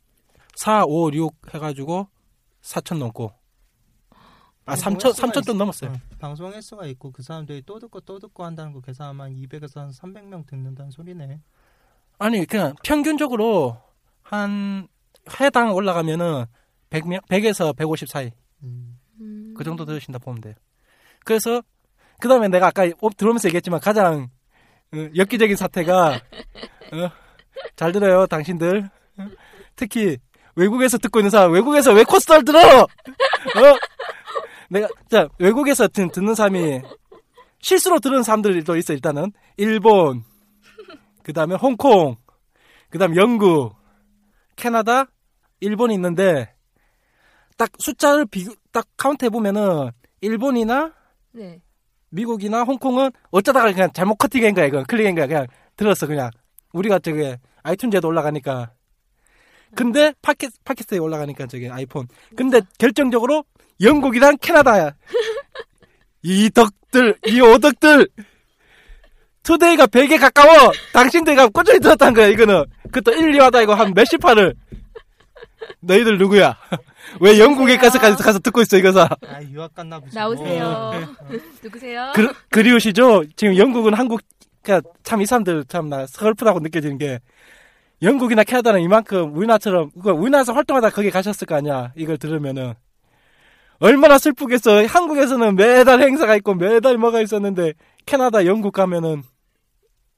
4, 0.55 0.85
5, 0.85 1.11
6 1.13 1.53
해가지고 1.53 2.07
4천 2.61 2.97
넘고 2.97 3.31
아 4.65 4.75
3천 4.75 5.13
3천 5.13 5.45
좀 5.45 5.57
넘었어요. 5.57 5.91
어, 5.91 5.95
방송 6.17 6.51
횟수가 6.51 6.85
있고 6.87 7.11
그 7.11 7.21
사람들이 7.21 7.63
또 7.65 7.79
듣고 7.79 7.99
또 8.01 8.17
듣고 8.17 8.45
한다는 8.45 8.71
거 8.71 8.81
계산하면 8.81 9.35
200에서 9.35 9.75
한 9.75 9.91
300명 9.91 10.47
듣는다는 10.47 10.89
소리네. 10.89 11.41
아니 12.17 12.45
그냥 12.45 12.73
평균적으로 12.83 13.77
한 14.21 14.87
해당 15.39 15.73
올라가면은 15.73 16.45
100명 16.89 17.27
100에서 17.27 17.75
150 17.75 18.07
사이 18.07 18.31
음. 18.63 18.97
음. 19.19 19.53
그 19.55 19.63
정도 19.63 19.85
들으신다 19.85 20.17
보면 20.19 20.41
돼요. 20.41 20.55
그래서 21.25 21.61
그 22.19 22.27
다음에 22.27 22.47
내가 22.47 22.67
아까 22.67 22.87
들어오면서 23.17 23.49
얘기했지만 23.49 23.79
가장 23.81 24.29
어, 24.93 25.09
엽기적인 25.15 25.57
사태가 25.57 26.13
어, 26.13 27.22
잘 27.75 27.91
들어요 27.91 28.25
당신들 28.27 28.89
어? 29.17 29.27
특히 29.75 30.17
외국에서 30.55 30.97
듣고 30.97 31.19
있는 31.19 31.29
사람 31.29 31.51
외국에서 31.51 31.93
왜 31.93 32.03
코수다를 32.03 32.45
들어? 32.45 32.59
어? 32.81 32.87
내가 34.69 34.87
자 35.09 35.27
외국에서 35.39 35.87
듣, 35.87 36.11
듣는 36.11 36.35
사람이 36.35 36.81
실수로 37.59 37.99
들은 37.99 38.23
사람들도 38.23 38.75
있어 38.77 38.93
일단은 38.93 39.31
일본 39.57 40.23
그 41.23 41.33
다음에 41.33 41.55
홍콩 41.55 42.17
그 42.89 42.97
다음 42.97 43.15
영국 43.15 43.75
캐나다 44.55 45.05
일본이 45.59 45.95
있는데 45.95 46.53
딱 47.57 47.71
숫자를 47.79 48.25
비교 48.25 48.53
딱 48.71 48.87
카운트 48.97 49.25
해보면은 49.25 49.91
일본이나 50.21 50.93
네. 51.31 51.61
미국이나 52.09 52.63
홍콩은 52.63 53.11
어쩌다가 53.31 53.71
그냥 53.71 53.91
잘못 53.93 54.15
커팅한 54.15 54.53
거야 54.53 54.65
이거 54.65 54.83
클릭한 54.87 55.15
거야 55.15 55.27
그냥 55.27 55.47
들었어 55.75 56.05
그냥 56.05 56.29
우리가 56.73 56.99
저기 56.99 57.35
아이튠즈에도 57.63 58.05
올라가니까. 58.05 58.71
근데 59.75 60.13
팟캐, 60.21 60.49
팟캐스트에 60.65 60.97
올라가니까 60.99 61.47
저기 61.47 61.69
아이폰. 61.69 62.07
근데 62.35 62.61
결정적으로 62.77 63.43
영국이랑 63.81 64.37
캐나다야 64.39 64.93
이 66.21 66.49
덕들 66.49 67.15
이 67.27 67.39
오덕들. 67.41 68.07
투데이가 69.43 69.87
100에 69.87 70.19
가까워. 70.19 70.71
당신들가 70.93 71.47
꾸준히 71.49 71.79
들었다는 71.79 72.13
거야 72.13 72.27
이거는. 72.27 72.65
그것도 72.91 73.11
1, 73.17 73.33
2화다 73.33 73.63
이거. 73.63 73.73
한 73.73 73.93
몇십 73.93 74.23
화를. 74.23 74.55
너희들 75.81 76.17
누구야? 76.17 76.55
왜 77.19 77.39
영국에 77.39 77.77
가서 77.77 77.99
가서, 77.99 78.23
가서 78.23 78.39
듣고 78.39 78.61
있어 78.61 78.77
이거사 78.77 79.07
아 79.27 79.41
유학 79.51 79.73
갔나 79.73 79.99
보지. 79.99 80.15
나오세요. 80.15 80.63
뭐. 80.63 81.37
누구세요? 81.61 82.11
그, 82.15 82.33
그리우시죠? 82.49 83.23
지금 83.35 83.57
영국은 83.57 83.93
한국, 83.93 84.21
그니까 84.63 84.81
참 85.03 85.21
이 85.21 85.25
사람들 85.25 85.65
참 85.65 85.89
나 85.89 86.05
서글프다고 86.07 86.59
느껴지는 86.59 86.97
게 86.97 87.19
영국이나 88.01 88.43
캐나다는 88.43 88.81
이만큼 88.81 89.35
우리나라처럼, 89.35 89.91
그거 89.91 90.13
우리나라에서 90.13 90.51
활동하다 90.53 90.89
거기 90.89 91.09
가셨을 91.09 91.47
거 91.47 91.55
아니야. 91.55 91.93
이걸 91.95 92.17
들으면은. 92.17 92.73
얼마나 93.79 94.17
슬프겠어. 94.17 94.85
한국에서는 94.85 95.55
매달 95.55 96.01
행사가 96.01 96.35
있고 96.37 96.53
매달 96.55 96.97
뭐가 96.97 97.21
있었는데 97.21 97.73
캐나다, 98.05 98.45
영국 98.45 98.71
가면은 98.73 99.23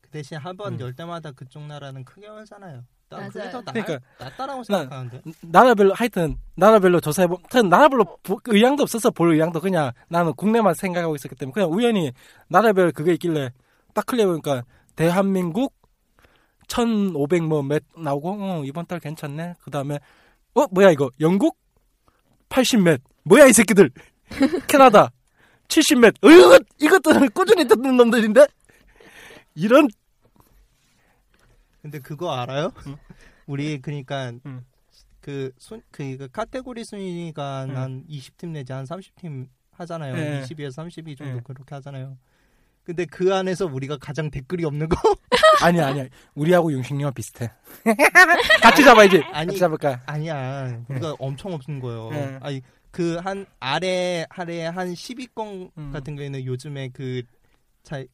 그 0.01 0.10
대신 0.10 0.38
한번 0.38 0.73
음. 0.73 0.79
열 0.79 0.93
때마다 0.93 1.31
그쪽 1.31 1.63
나라는 1.63 2.03
크게 2.05 2.27
그게 2.27 2.47
맞아요. 2.49 2.81
더 3.08 3.17
나, 3.62 3.71
그러니까 3.71 3.99
낫다라고 4.19 4.63
난- 4.67 4.81
생각하는데. 4.81 5.21
나라별로 5.41 5.93
하여튼 5.93 6.38
나라별로 6.55 6.99
조사해보 6.99 7.38
면 7.53 7.69
나라별로 7.69 8.17
보- 8.23 8.38
그 8.38 8.55
의향도 8.55 8.81
없었어 8.84 9.12
볼 9.12 9.34
의향도 9.36 9.62
그냥 9.62 9.91
나는 10.10 10.34
국내만 10.34 10.73
생각하고 10.73 11.15
있었기 11.15 11.36
때문에 11.36 11.53
그냥 11.53 11.71
우연히 11.71 12.12
나라별 12.47 12.91
그게 12.91 13.13
있길래 13.13 13.51
딱 13.95 14.05
클릭해보니까 14.05 14.65
대한민국 14.95 15.73
1500뭐몇 16.67 17.84
나오고 17.97 18.31
어, 18.39 18.63
이번 18.65 18.86
달 18.86 18.99
괜찮네 18.99 19.55
그 19.62 19.71
다음에 19.71 19.99
어 20.53 20.67
뭐야 20.69 20.91
이거 20.91 21.10
영국 21.21 21.58
80몇 22.49 22.99
뭐야 23.23 23.45
이 23.45 23.53
새끼들 23.53 23.89
캐나다 24.67 25.12
70몇 25.69 26.23
어, 26.23 26.29
이것 26.29 26.62
이것들은 26.79 27.29
꾸준히 27.34 27.67
듣는 27.67 27.95
놈들인데 27.97 28.45
이런 29.55 29.88
근데 31.81 31.99
그거 31.99 32.34
알아요? 32.34 32.73
우리 33.47 33.79
그러니까 33.79 34.34
음. 34.45 34.65
그, 35.21 35.51
순, 35.58 35.81
그, 35.91 36.17
그 36.17 36.27
카테고리 36.27 36.84
순위가 36.84 37.65
음. 37.65 37.77
한 37.77 38.05
20팀 38.08 38.49
내지 38.49 38.73
한 38.73 38.86
30팀 38.86 39.47
하잖아요. 39.71 40.15
네. 40.15 40.41
20에서 40.41 40.71
32 40.71 41.15
정도 41.15 41.36
네. 41.36 41.41
그렇게 41.43 41.75
하잖아요. 41.75 42.17
근데 42.85 43.05
그 43.05 43.33
안에서 43.33 43.65
우리가 43.65 43.97
가장 43.97 44.29
댓글이 44.29 44.63
없는 44.63 44.87
거? 44.89 44.95
아니야 45.61 45.87
아니야 45.87 46.05
우리하고 46.35 46.71
용식님과 46.71 47.11
비슷해 47.11 47.51
같이 48.61 48.83
잡아야지 48.83 49.21
아니, 49.31 49.47
같이 49.47 49.59
잡을까 49.59 50.01
아니야. 50.05 50.79
우리가 50.89 51.15
엄청 51.19 51.53
없는 51.53 51.79
거예요. 51.79 52.09
네. 52.11 52.37
아니 52.41 52.61
그 52.91 53.17
한 53.19 53.45
아래 53.59 54.25
아래 54.29 54.65
한 54.65 54.93
10위권 54.93 55.71
음. 55.77 55.91
같은 55.91 56.15
경우에는 56.15 56.45
요즘에 56.45 56.89
그 56.89 57.21
잘 57.83 58.07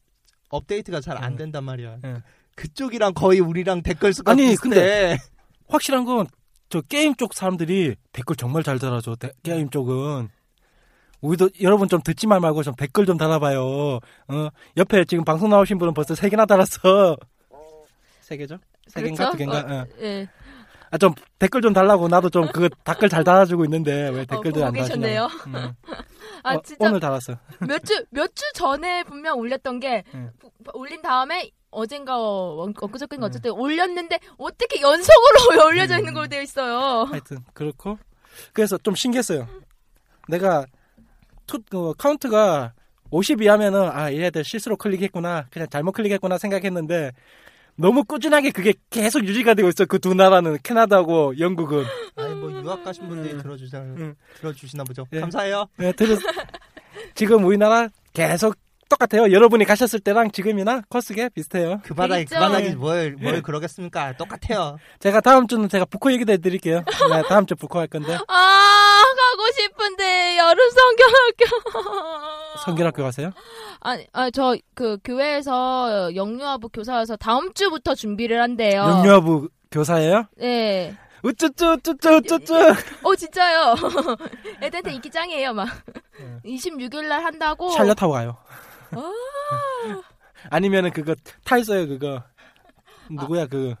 업데이트가 0.50 1.00
잘안 1.00 1.32
음. 1.32 1.36
된단 1.36 1.64
말이야. 1.64 1.96
네. 2.02 2.16
그쪽이랑 2.56 3.14
거의 3.14 3.40
우리랑 3.40 3.82
댓글 3.82 4.12
수가 4.12 4.32
아니, 4.32 4.48
비슷해. 4.48 4.68
근데 4.68 5.16
확실한 5.68 6.04
건 6.04 6.26
저 6.68 6.80
게임 6.82 7.14
쪽 7.16 7.34
사람들이 7.34 7.96
댓글 8.12 8.34
정말 8.36 8.62
잘 8.62 8.78
달아줘. 8.78 9.16
데- 9.16 9.32
게임 9.42 9.68
쪽은. 9.68 10.28
우리도 11.22 11.50
여러분 11.62 11.88
좀 11.88 12.00
듣지 12.02 12.26
말 12.26 12.40
말고 12.40 12.62
좀 12.62 12.74
댓글 12.74 13.06
좀 13.06 13.16
달아봐요. 13.16 13.62
어 13.64 14.48
옆에 14.76 15.04
지금 15.04 15.24
방송 15.24 15.48
나오신 15.50 15.78
분은 15.78 15.94
벌써 15.94 16.14
세 16.14 16.28
개나 16.28 16.44
달았어. 16.46 17.16
세 18.20 18.36
개죠? 18.36 18.58
세 18.88 19.02
개인가 19.02 19.30
두 19.30 19.36
개인가? 19.38 19.58
어, 19.60 19.72
어. 19.82 19.86
예. 20.02 20.28
아 20.90 20.98
좀 20.98 21.14
댓글 21.38 21.62
좀 21.62 21.72
달라고 21.72 22.08
나도 22.08 22.28
좀 22.28 22.48
그 22.52 22.68
댓글 22.84 23.08
잘 23.08 23.24
달아주고 23.24 23.64
있는데 23.64 24.10
왜 24.10 24.26
댓글들 24.26 24.52
보고 24.52 24.66
안. 24.66 24.72
달시냐? 24.74 25.26
음. 25.46 25.72
아 26.42 26.54
어, 26.54 26.60
진짜 26.62 26.86
오늘 26.88 27.00
달았어. 27.00 27.38
몇 27.60 27.78
주 27.84 28.04
몇 28.10 28.34
주 28.34 28.44
전에 28.54 29.02
분명 29.04 29.38
올렸던 29.38 29.80
게 29.80 30.02
응. 30.14 30.30
부- 30.38 30.50
올린 30.74 31.00
다음에 31.00 31.50
어젠가 31.70 32.18
어, 32.20 32.68
엊그저께인가 32.78 33.26
응. 33.26 33.28
어쨌든 33.28 33.52
올렸는데 33.52 34.18
어떻게 34.36 34.80
연속으로 34.82 35.64
올려져 35.70 35.96
있는 35.98 36.10
음. 36.10 36.14
걸로 36.14 36.26
되어 36.28 36.42
있어요. 36.42 37.04
하여튼 37.04 37.38
그렇고 37.54 37.96
그래서 38.52 38.76
좀 38.78 38.94
신기했어요. 38.94 39.46
내가 40.28 40.66
투, 40.66 40.66
그 41.70 41.94
카운트가 41.98 42.72
50 43.10 43.42
이 43.42 43.46
하면은 43.48 43.90
아 43.90 44.12
얘네들 44.12 44.42
실수로 44.44 44.76
클릭했구나 44.76 45.46
그냥 45.50 45.68
잘못 45.70 45.92
클릭했구나 45.92 46.38
생각했는데 46.38 47.12
너무 47.76 48.04
꾸준하게 48.04 48.50
그게 48.50 48.74
계속 48.90 49.24
유지가 49.26 49.54
되고 49.54 49.68
있어 49.68 49.84
그 49.86 49.98
두 49.98 50.14
나라는 50.14 50.58
캐나다하고 50.62 51.38
영국은 51.38 51.84
아니 52.16 52.34
뭐 52.34 52.50
유학 52.62 52.84
가신 52.84 53.08
분들이 53.08 53.34
음. 53.34 53.42
들어주자 53.42 53.78
음. 53.78 54.14
들어주시나 54.36 54.84
보죠. 54.84 55.06
예. 55.12 55.20
감사해요. 55.20 55.66
네, 55.76 55.92
들으, 55.92 56.16
지금 57.14 57.44
우리나라 57.44 57.88
계속 58.12 58.56
똑같아요. 58.88 59.32
여러분이 59.32 59.64
가셨을 59.64 60.00
때랑 60.00 60.32
지금이나 60.32 60.82
코스계 60.90 61.30
비슷해요. 61.30 61.80
그 61.82 61.94
바닥에 61.94 62.26
재밌죠? 62.26 62.34
그만하기 62.34 62.74
뭘, 62.76 63.12
뭘 63.18 63.36
예. 63.36 63.40
그러겠습니까? 63.40 64.16
똑같아요. 64.18 64.76
제가 65.00 65.20
다음 65.22 65.46
주는 65.46 65.66
제가 65.68 65.86
북코 65.86 66.12
얘기도 66.12 66.32
해드릴게요. 66.34 66.84
네, 67.10 67.22
다음 67.28 67.46
주 67.46 67.56
북코 67.56 67.78
할 67.78 67.86
건데 67.86 68.18
아 68.28 69.01
가고 69.22 69.52
싶은데 69.52 70.38
여름 70.38 70.70
성경학교. 70.70 72.58
성결학교 72.64 73.02
가세요? 73.02 73.30
아니, 73.80 74.06
아, 74.12 74.30
저, 74.30 74.56
그, 74.74 74.98
교회에서 75.04 76.14
영유아부 76.14 76.68
교사여서 76.70 77.16
다음 77.16 77.52
주부터 77.54 77.94
준비를 77.94 78.40
한대요. 78.40 78.82
영유아부 78.82 79.48
교사예요? 79.70 80.24
네. 80.36 80.96
우쭈쭈 81.24 81.74
우쭈쭈 81.74 82.08
우쭈쭈 82.16 82.54
어, 83.04 83.14
진짜요. 83.16 83.74
애들한테 84.62 84.92
인기 84.92 85.08
짱이에요, 85.10 85.52
막. 85.52 85.68
네. 86.18 86.40
26일 86.44 87.06
날 87.06 87.24
한다고. 87.24 87.70
샬럿 87.70 87.96
타고 87.96 88.12
가요. 88.12 88.36
아. 88.90 89.12
아니면은 90.50 90.90
그거 90.90 91.14
탈 91.44 91.60
있어요 91.60 91.86
그거 91.86 92.22
누구야 93.08 93.46
그 93.46 93.74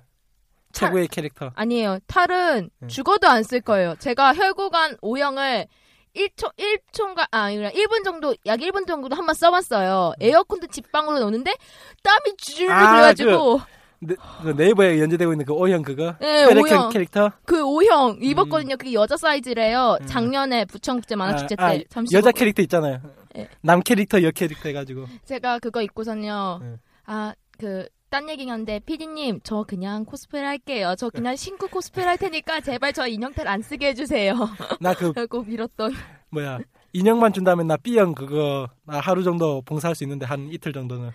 최고의 0.72 1.08
캐릭터 1.08 1.50
아니에요. 1.54 1.98
탈은 2.06 2.70
네. 2.80 2.86
죽어도 2.88 3.28
안 3.28 3.42
쓸 3.44 3.60
거예요. 3.60 3.94
제가 3.98 4.34
혈구간 4.34 4.96
O형을 5.02 5.66
1초, 6.14 6.52
1초인가, 6.58 7.26
아, 7.30 7.44
아니라 7.44 7.70
1분 7.70 8.04
정도, 8.04 8.34
약 8.44 8.60
1분 8.60 8.86
정도 8.86 9.14
한 9.16 9.24
번 9.24 9.34
써봤어요. 9.34 10.12
에어컨도 10.20 10.66
집방으로 10.66 11.18
넣는데 11.20 11.54
땀이 12.02 12.30
음. 12.66 12.70
아, 12.70 12.92
그래가지고, 12.92 13.60
네, 14.00 14.14
그 14.42 14.54
네 14.54 14.68
이버에 14.70 15.00
연재되고 15.00 15.32
있는 15.32 15.46
그 15.46 15.52
O형 15.54 15.80
그거 15.82 16.14
네, 16.20 16.44
O형. 16.44 16.90
캐릭터 16.90 17.30
그 17.46 17.64
O형 17.64 18.18
입었거든요. 18.20 18.76
그게 18.76 18.92
여자 18.92 19.16
사이즈래요. 19.16 19.96
음. 20.00 20.06
작년에 20.06 20.64
부천국제 20.66 21.14
만화축제 21.16 21.56
때. 21.56 21.62
아, 21.62 21.68
아, 21.68 21.78
잠시 21.88 22.14
여자 22.16 22.30
캐릭터 22.32 22.60
있잖아요 22.62 23.00
예. 23.38 23.48
남 23.62 23.80
캐릭터 23.80 24.22
여 24.22 24.30
캐릭터 24.32 24.68
해가지고 24.68 25.06
제가 25.24 25.60
그거 25.60 25.80
입고선요. 25.82 26.58
네. 26.62 26.76
아, 27.06 27.32
그, 27.58 27.86
딴 28.12 28.28
얘기긴 28.28 28.52
한데, 28.52 28.78
피디님, 28.80 29.40
저 29.42 29.62
그냥 29.62 30.04
코스프레 30.04 30.42
할게요. 30.42 30.94
저 30.98 31.08
그냥 31.08 31.34
신고 31.34 31.66
코스프레 31.66 32.04
할 32.04 32.18
테니까 32.18 32.60
제발 32.60 32.92
저 32.92 33.06
인형탈 33.06 33.48
안 33.48 33.62
쓰게 33.62 33.86
해주세요. 33.88 34.34
나그 34.80 35.14
라고 35.16 35.42
밀었던. 35.42 35.94
뭐야 36.28 36.58
인형만 36.92 37.32
준다면 37.32 37.68
나 37.68 37.78
B형 37.78 38.14
그거 38.14 38.68
나 38.84 39.00
하루 39.00 39.22
정도 39.22 39.62
봉사할 39.62 39.94
수 39.94 40.04
있는데 40.04 40.26
한 40.26 40.50
이틀 40.52 40.74
정도는 40.74 41.10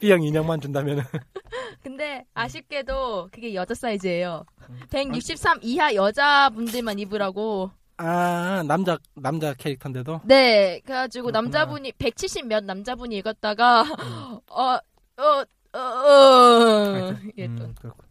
B형 0.00 0.24
인형만 0.24 0.60
준다면 0.60 0.98
은 0.98 1.04
근데 1.84 2.24
아쉽게도 2.34 3.28
그게 3.30 3.54
여자 3.54 3.74
사이즈예요. 3.74 4.44
음. 4.70 4.80
163 4.90 5.60
이하 5.62 5.94
여자분들만 5.94 6.98
입으라고. 6.98 7.70
아 7.98 8.64
남자 8.66 8.98
남자 9.14 9.54
캐릭터인데도 9.54 10.20
네, 10.24 10.80
그래가지고 10.84 11.26
그렇구나. 11.26 11.42
남자분이 11.42 11.92
170 11.92 12.48
몇 12.48 12.64
남자분이 12.64 13.16
읽었다가 13.18 13.82
음. 13.82 14.38
어, 14.50 14.78
어, 15.16 15.44
어, 15.74 15.78
어. 15.78 17.12
이게 17.28 17.48
또 17.56 17.64
음, 17.64 17.74
그렇군. 17.80 18.06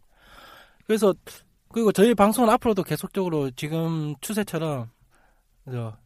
그래서 0.86 1.14
그리고 1.72 1.92
저희 1.92 2.14
방송은 2.14 2.50
앞으로도 2.50 2.82
계속적으로 2.84 3.50
지금 3.52 4.14
추세처럼 4.20 4.90
저 5.70 5.96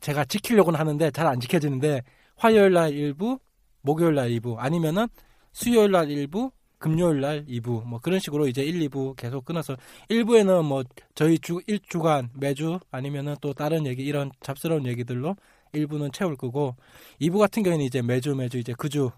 제가 0.00 0.24
지키려고는 0.24 0.78
하는데 0.78 1.10
잘 1.10 1.26
안 1.26 1.40
지켜지는데 1.40 2.02
화요일 2.36 2.72
날 2.72 2.92
일부, 2.92 3.38
목요일 3.82 4.14
날 4.14 4.30
2부 4.30 4.56
아니면은 4.58 5.08
수요일 5.52 5.90
날 5.92 6.06
1부, 6.08 6.52
금요일 6.78 7.20
날 7.20 7.44
2부 7.46 7.84
뭐 7.84 7.98
그런 8.00 8.20
식으로 8.20 8.46
이제 8.48 8.62
1, 8.64 8.78
2부 8.88 9.16
계속 9.16 9.44
끊어서 9.44 9.76
1부에는 10.08 10.62
뭐 10.64 10.84
저희 11.14 11.38
주 11.38 11.58
1주간 11.68 12.28
매주 12.34 12.78
아니면은 12.92 13.36
또 13.40 13.52
다른 13.54 13.86
얘기 13.86 14.04
이런 14.04 14.30
잡스러운 14.40 14.86
얘기들로 14.86 15.36
1부는 15.74 16.12
채울 16.12 16.36
거고 16.36 16.76
2부 17.20 17.38
같은 17.38 17.62
경우에는 17.64 17.84
이제 17.84 18.02
매주 18.02 18.34
매주 18.36 18.58
이제 18.58 18.72
그 18.78 18.88
주 18.88 19.10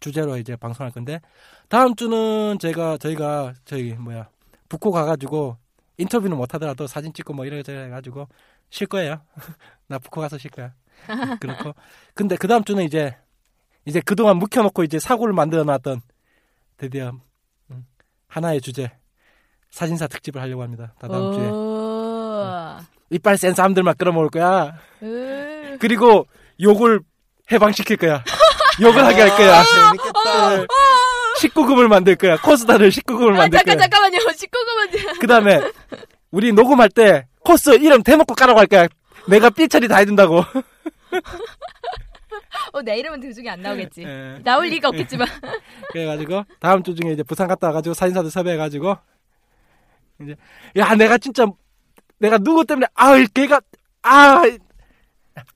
주제로 0.00 0.36
이제 0.36 0.56
방송할 0.56 0.92
건데 0.92 1.20
다음 1.68 1.94
주는 1.94 2.58
제가 2.58 2.98
저희가 2.98 3.54
저희 3.64 3.94
뭐야 3.94 4.28
북코 4.68 4.90
가가지고 4.90 5.56
인터뷰는 5.98 6.36
못 6.36 6.54
하더라도 6.54 6.86
사진 6.86 7.12
찍고 7.12 7.32
뭐 7.32 7.46
이래저래 7.46 7.84
해가지고 7.84 8.28
쉴 8.70 8.86
거예요. 8.86 9.20
나 9.88 9.98
북코 9.98 10.20
가서 10.20 10.38
쉴 10.38 10.50
거야. 10.50 10.72
그렇고 11.40 11.74
근데 12.14 12.36
그 12.36 12.48
다음 12.48 12.64
주는 12.64 12.82
이제 12.84 13.16
이제 13.84 14.00
그동안 14.00 14.36
묵혀놓고 14.38 14.84
이제 14.84 14.98
사고를 14.98 15.32
만들어놨던 15.34 16.00
드디어 16.76 17.12
음, 17.70 17.86
하나의 18.28 18.60
주제 18.60 18.90
사진사 19.70 20.06
특집을 20.08 20.40
하려고 20.40 20.62
합니다. 20.62 20.94
다 20.98 21.08
다음 21.08 21.32
주에 21.32 21.48
오. 21.48 21.76
이빨 23.10 23.38
센 23.38 23.54
사람들만 23.54 23.94
끌어모을 23.96 24.30
거야. 24.30 24.78
으. 25.02 25.76
그리고 25.80 26.26
욕을 26.60 27.00
해방시킬 27.52 27.96
거야. 27.96 28.24
욕을 28.80 29.04
하게 29.04 29.22
할 29.22 29.30
거야. 29.30 29.64
재밌겠다. 29.64 30.66
19금을 31.40 31.88
만들 31.88 32.16
거야. 32.16 32.36
코스다를 32.38 32.90
19금을 32.90 33.34
아, 33.34 33.38
만들 33.38 33.58
잠깐 33.58 33.76
거야. 33.76 33.88
잠깐만요. 33.88 34.18
19금은 34.18 35.20
그 35.20 35.26
다음에 35.26 35.60
우리 36.30 36.52
녹음할 36.52 36.88
때 36.90 37.26
코스 37.40 37.70
이름 37.76 38.02
대놓고 38.02 38.34
까라고 38.34 38.58
할 38.58 38.66
거야. 38.66 38.88
내가 39.28 39.50
삐 39.50 39.68
처리 39.68 39.88
다 39.88 39.96
해준다고. 39.98 40.42
어, 42.72 42.82
내 42.82 42.98
이름은 42.98 43.20
그 43.20 43.32
중에 43.32 43.48
안 43.48 43.62
나오겠지. 43.62 44.02
예. 44.02 44.38
나올 44.44 44.66
리가 44.66 44.88
없겠지만. 44.88 45.26
그래가지고 45.92 46.44
다음 46.60 46.82
주 46.82 46.94
중에 46.94 47.12
이제 47.12 47.22
부산 47.22 47.46
갔다 47.48 47.68
와가지고 47.68 47.94
사진사들 47.94 48.30
섭외해가지고 48.30 48.96
이제 50.22 50.36
야 50.76 50.94
내가 50.94 51.18
진짜 51.18 51.46
내가 52.18 52.38
누구 52.38 52.64
때문에 52.64 52.86
아 52.94 53.14
걔가 53.34 53.60
아 54.02 54.42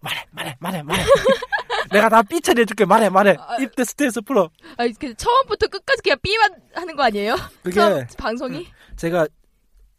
말해 0.01 0.25
말해 0.31 0.57
말해 0.61 0.83
말해. 0.83 1.03
내가 1.93 2.09
다삐 2.09 2.41
처리해줄게. 2.41 2.85
말해 2.85 3.09
말해. 3.09 3.37
입대 3.61 3.85
스트레스 3.85 4.21
풀어. 4.21 4.51
아니, 4.77 4.93
그 4.93 5.15
처음부터 5.15 5.67
끝까지 5.67 6.03
그냥 6.03 6.19
삐만 6.23 6.55
하는 6.75 6.97
거 6.97 7.03
아니에요? 7.05 7.37
그게 7.63 8.07
방송이? 8.17 8.67
제가 8.97 9.27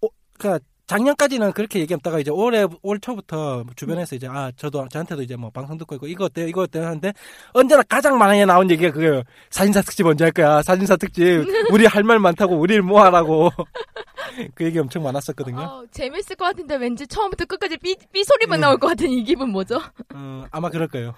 오, 0.02 0.10
그 0.38 0.60
작년까지는 0.92 1.54
그렇게 1.54 1.80
얘기했다가 1.80 2.20
이제 2.20 2.32
올해 2.32 2.68
올 2.82 3.00
초부터 3.00 3.64
주변에서 3.78 4.14
이제 4.18 4.28
아 4.28 4.52
저도 4.58 4.90
저한테도 4.90 5.22
이제 5.22 5.38
뭐 5.38 5.50
방송 5.50 5.78
듣고 5.78 5.96
있고 5.96 6.06
이거 6.06 6.26
어때요 6.26 6.48
이거 6.50 6.64
어때요 6.64 6.86
하는데 6.86 7.14
언제나 7.54 7.82
가장 7.84 8.18
많이 8.18 8.46
나온 8.46 8.70
얘기가 8.70 8.92
그거예요 8.92 9.24
사진사 9.50 9.84
특집 9.84 10.06
언제 10.06 10.26
할 10.26 10.34
거야? 10.34 10.62
사진사 10.62 10.98
특집. 10.98 11.46
우리 11.72 11.86
할 11.86 12.02
말 12.04 12.20
많다고 12.20 12.58
우리를 12.58 12.82
뭐 12.82 13.04
하라고. 13.06 13.52
그 14.56 14.66
얘기 14.66 14.80
엄청 14.80 15.04
많았었거든요. 15.04 15.60
어, 15.62 15.86
재밌을 15.92 16.36
것 16.36 16.46
같은데 16.46 16.76
왠지 16.76 17.06
처음부터 17.08 17.46
끝까지 17.46 17.78
삐, 17.78 17.96
삐 18.12 18.24
소리만 18.24 18.60
음. 18.60 18.62
나올 18.62 18.78
것 18.78 18.88
같은 18.88 19.08
이 19.10 19.24
기분 19.24 19.50
뭐죠? 19.52 19.80
어, 20.14 20.46
아마 20.52 20.70
그럴 20.70 20.88
거예요. 20.90 21.14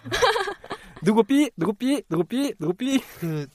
누구 1.02 1.24
삐? 1.24 1.50
누구 1.58 1.74
삐? 1.74 2.04
누구 2.10 2.24
삐? 2.26 2.54
누구 2.60 2.74
삐? 2.74 3.00
그 3.20 3.48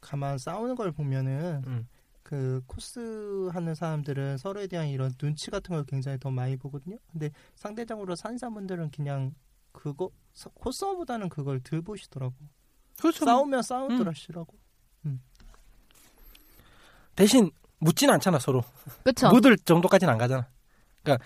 가만 0.00 0.38
싸우는 0.38 0.76
걸 0.76 0.92
보면은 0.92 1.62
음. 1.66 1.86
그 2.26 2.60
코스 2.66 3.48
하는 3.52 3.76
사람들은 3.76 4.38
서로에 4.38 4.66
대한 4.66 4.88
이런 4.88 5.12
눈치 5.14 5.48
같은 5.48 5.76
걸 5.76 5.84
굉장히 5.84 6.18
더 6.18 6.28
많이 6.28 6.56
보거든요. 6.56 6.96
근데 7.12 7.30
상대적으로 7.54 8.16
산사분들은 8.16 8.90
그냥 8.90 9.32
그거 9.70 10.10
서- 10.34 10.50
코스보다는 10.50 11.28
그걸 11.28 11.60
덜 11.60 11.82
보시더라고. 11.82 12.34
그렇죠 12.98 13.24
싸우면 13.24 13.62
싸우더라시라고. 13.62 14.58
대신 17.14 17.50
묻지는 17.78 18.14
않잖아 18.14 18.40
서로 18.40 18.64
그쵸? 19.04 19.28
묻을 19.28 19.56
정도까지는 19.58 20.12
안 20.12 20.18
가잖아. 20.18 20.48
그러니까 21.04 21.24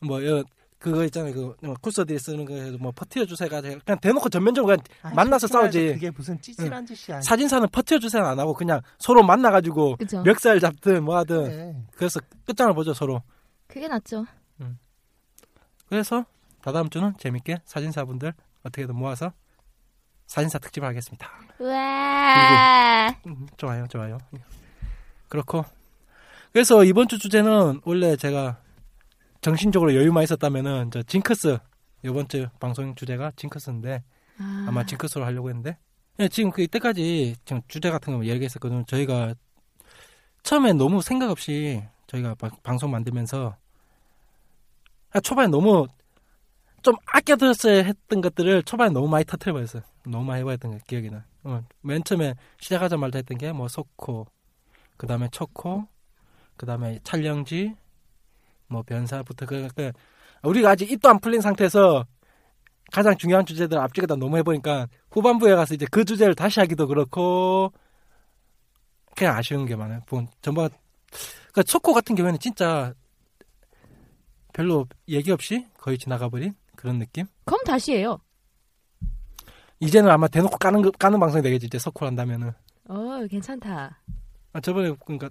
뭐 0.00 0.24
여, 0.24 0.42
그거 0.84 1.02
있잖아요. 1.04 1.32
그 1.32 1.74
코스들이 1.80 2.18
쓰는 2.18 2.44
거뭐 2.44 2.92
퍼트려 2.92 3.24
주세요가 3.24 3.62
그냥 3.62 3.80
대놓고 4.02 4.28
전면적으로 4.28 4.76
그냥 4.76 4.84
아이, 5.00 5.14
만나서 5.14 5.46
싸우지. 5.46 5.94
그게 5.94 6.10
무슨 6.10 6.38
찌질한 6.42 6.84
짓이야. 6.84 7.22
사진사는 7.22 7.66
퍼트려 7.70 7.98
주세요 8.00 8.22
안 8.26 8.38
하고 8.38 8.52
그냥 8.52 8.82
서로 8.98 9.22
만나 9.22 9.50
가지고 9.50 9.96
그쵸? 9.96 10.22
멱살 10.22 10.60
잡든 10.60 11.02
뭐 11.04 11.16
하든 11.16 11.44
그래. 11.44 11.74
그래서 11.96 12.20
끝장을 12.44 12.74
보죠 12.74 12.92
서로. 12.92 13.22
그게 13.66 13.88
낫죠. 13.88 14.26
그래서 15.88 16.26
다다음 16.60 16.90
주는 16.90 17.14
재밌게 17.18 17.62
사진사분들 17.64 18.34
어떻게든 18.64 18.94
모아서 18.94 19.32
사진사 20.26 20.58
특집을 20.58 20.86
하겠습니다. 20.88 21.30
와. 21.60 23.08
음, 23.26 23.46
좋아요, 23.56 23.86
좋아요. 23.88 24.18
그렇고 25.30 25.64
그래서 26.52 26.84
이번 26.84 27.08
주 27.08 27.18
주제는 27.18 27.80
원래 27.84 28.16
제가 28.16 28.58
정신적으로 29.48 29.94
여유만 29.94 30.24
있었다면은 30.24 30.90
저 30.90 31.02
징크스 31.02 31.58
이번 32.02 32.26
주 32.28 32.48
방송 32.58 32.94
주제가 32.94 33.30
징크스인데 33.36 34.02
아, 34.40 34.64
아마 34.68 34.86
징크스로 34.86 35.22
하려고 35.22 35.50
했는데 35.50 35.76
예, 36.18 36.28
지금 36.28 36.50
그 36.50 36.62
이때까지 36.62 37.36
지금 37.44 37.60
주제 37.68 37.90
같은 37.90 38.16
거 38.16 38.24
얘기했었거든요. 38.24 38.84
저희가 38.86 39.34
처음에 40.44 40.72
너무 40.72 41.02
생각 41.02 41.30
없이 41.30 41.82
저희가 42.06 42.34
바- 42.36 42.48
방송 42.62 42.90
만들면서 42.90 43.54
아, 45.12 45.20
초반에 45.20 45.48
너무 45.48 45.86
좀 46.82 46.94
아껴들었어야 47.06 47.82
했던 47.84 48.22
것들을 48.22 48.62
초반에 48.62 48.92
너무 48.92 49.08
많이 49.08 49.26
터트려버렸어요. 49.26 49.82
너무 50.06 50.24
많이 50.24 50.40
해버렸던 50.40 50.70
게 50.70 50.78
기억이 50.86 51.10
나. 51.10 51.26
어, 51.42 51.62
맨 51.82 52.02
처음에 52.02 52.34
시작하자마자 52.60 53.18
했던 53.18 53.36
게 53.36 53.52
뭐 53.52 53.68
소코, 53.68 54.26
그 54.96 55.06
다음에 55.06 55.28
초코, 55.30 55.86
그 56.56 56.64
다음에 56.64 56.98
촬영지, 57.04 57.74
뭐 58.74 58.82
변사부터 58.82 59.46
그, 59.46 59.68
그 59.76 59.92
우리가 60.42 60.70
아직 60.70 60.90
입도 60.90 61.08
안 61.08 61.20
풀린 61.20 61.40
상태에서 61.40 62.04
가장 62.92 63.16
중요한 63.16 63.46
주제들 63.46 63.78
앞쪽에다 63.78 64.16
너무 64.16 64.36
해보니까 64.38 64.88
후반부에 65.12 65.54
가서 65.54 65.74
이제 65.74 65.86
그 65.90 66.04
주제를 66.04 66.34
다시 66.34 66.58
하기도 66.60 66.86
그렇고 66.88 67.72
그냥 69.16 69.36
아쉬운 69.36 69.64
게 69.64 69.76
많아요. 69.76 70.00
본 70.06 70.26
전부 70.42 70.68
그러니까 71.52 71.62
초코 71.62 71.94
같은 71.94 72.14
경우에는 72.16 72.40
진짜 72.40 72.92
별로 74.52 74.86
얘기 75.08 75.30
없이 75.30 75.66
거의 75.78 75.96
지나가 75.98 76.28
버린 76.28 76.52
그런 76.76 76.98
느낌. 76.98 77.26
그럼 77.44 77.60
다시 77.64 77.92
해요. 77.92 78.18
이제는 79.80 80.10
아마 80.10 80.26
대놓고 80.28 80.56
까는 80.58 80.82
거- 80.82 80.90
까는 80.92 81.20
방송이 81.20 81.42
되겠지 81.42 81.66
이제 81.66 81.78
석코 81.78 82.06
한다면은. 82.06 82.52
어, 82.88 83.26
괜찮다. 83.30 84.00
아, 84.52 84.60
저번에 84.60 84.92
그러니까 85.04 85.28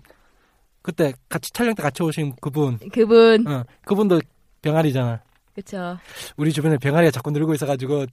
그때 0.83 1.13
같이 1.29 1.51
촬영 1.51 1.73
때 1.73 1.81
같이 1.81 2.03
오신 2.03 2.35
그분, 2.41 2.77
그분, 2.91 3.47
어, 3.47 3.63
그분도 3.85 4.19
병아리잖아. 4.61 5.21
그쵸. 5.55 5.97
우리 6.37 6.51
주변에 6.53 6.77
병아리가 6.77 7.09
자꾸 7.11 7.31
늘고 7.31 7.53
있어가지고 7.55 8.05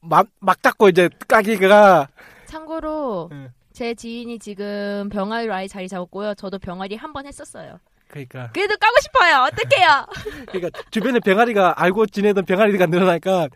막, 0.00 0.26
막 0.40 0.62
깎고 0.62 0.88
이제 0.88 1.10
까기가 1.28 2.08
참고로, 2.46 3.28
응. 3.32 3.50
제 3.72 3.94
지인이 3.94 4.38
지금 4.38 5.08
병아리로 5.10 5.52
아예 5.52 5.66
자리 5.68 5.88
잡았고요. 5.88 6.34
저도 6.34 6.58
병아리 6.58 6.94
한 6.96 7.12
번 7.12 7.26
했었어요. 7.26 7.78
그러니까 8.08 8.50
그래도 8.52 8.76
까고 8.76 8.94
싶어요. 9.00 9.48
어떡해요? 9.48 10.06
그러니까 10.52 10.80
주변에 10.92 11.18
병아리가 11.18 11.74
알고 11.82 12.06
지내던 12.06 12.44
병아리가 12.44 12.86
늘어나니까 12.86 13.48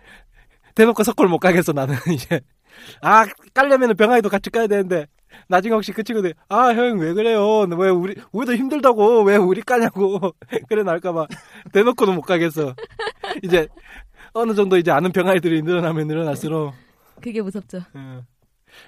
대놓고 0.75 1.05
석골 1.05 1.29
못 1.29 1.39
가겠어 1.39 1.73
나는 1.73 1.95
이제 2.13 2.41
아 3.03 3.25
깔려면은 3.55 3.95
병아리도 3.97 4.29
같이 4.29 4.51
까야 4.51 4.67
되는데 4.67 5.07
나중에 5.49 5.75
혹시 5.75 5.93
그 5.93 6.03
친구들 6.03 6.35
아 6.49 6.69
형 6.75 6.99
왜 7.01 7.13
그래요 7.15 7.61
왜 7.77 7.89
우리 7.91 8.15
우리도 8.33 8.55
힘들다고 8.55 9.23
왜 9.23 9.37
우리 9.37 9.63
까냐고 9.63 10.21
그래 10.69 10.83
나올까봐 10.83 11.27
대놓고도 11.73 12.13
못 12.13 12.23
가겠어 12.23 12.75
이제 13.43 13.67
어느 14.35 14.55
정도 14.55 14.77
이제 14.77 14.91
아는 14.91 15.11
병아리들이 15.13 15.63
늘어나면 15.63 16.07
늘어날수록 16.07 16.75
그게 17.21 17.41
무섭죠. 17.43 17.79
어. 17.95 18.23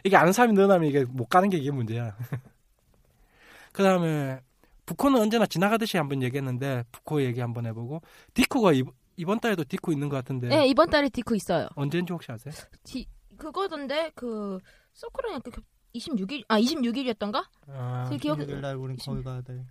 이게 0.05 0.17
아는 0.17 0.33
사람이 0.33 0.53
늘어나면 0.55 0.89
이게 0.89 1.05
못 1.05 1.27
가는 1.27 1.49
게 1.49 1.57
이게 1.57 1.71
문제야. 1.73 2.15
그 3.73 3.83
다음에 3.83 4.41
북코는 4.87 5.21
언제나 5.21 5.47
지나가듯이 5.47 5.97
한번 5.97 6.23
얘기했는데 6.23 6.85
북코 6.93 7.23
얘기 7.23 7.41
한번 7.41 7.67
해보고 7.67 8.03
디코가 8.35 8.73
이- 8.73 8.85
이번 9.17 9.41
달에도 9.41 9.65
디코 9.65 9.93
있는 9.93 10.09
것 10.09 10.17
같은데 10.17 10.49
네, 10.49 10.67
이번 10.67 10.91
달에 10.91 11.09
디코 11.09 11.35
있어요. 11.35 11.69
언제인지 11.75 12.13
혹시 12.13 12.31
아세요? 12.33 12.53
디, 12.85 13.07
그거던데 13.37 14.11
그 14.15 14.59
서클은 14.93 15.41
그 15.43 15.61
26일 15.95 16.45
아 16.49 16.59
26일이었던가? 16.61 17.45
아, 17.69 18.07
제 18.11 18.17
기억 18.17 18.39
16일 18.39 18.61
날 18.61 18.77
우린 18.77 18.97
거기 18.97 19.23
가야 19.23 19.41
돼. 19.43 19.65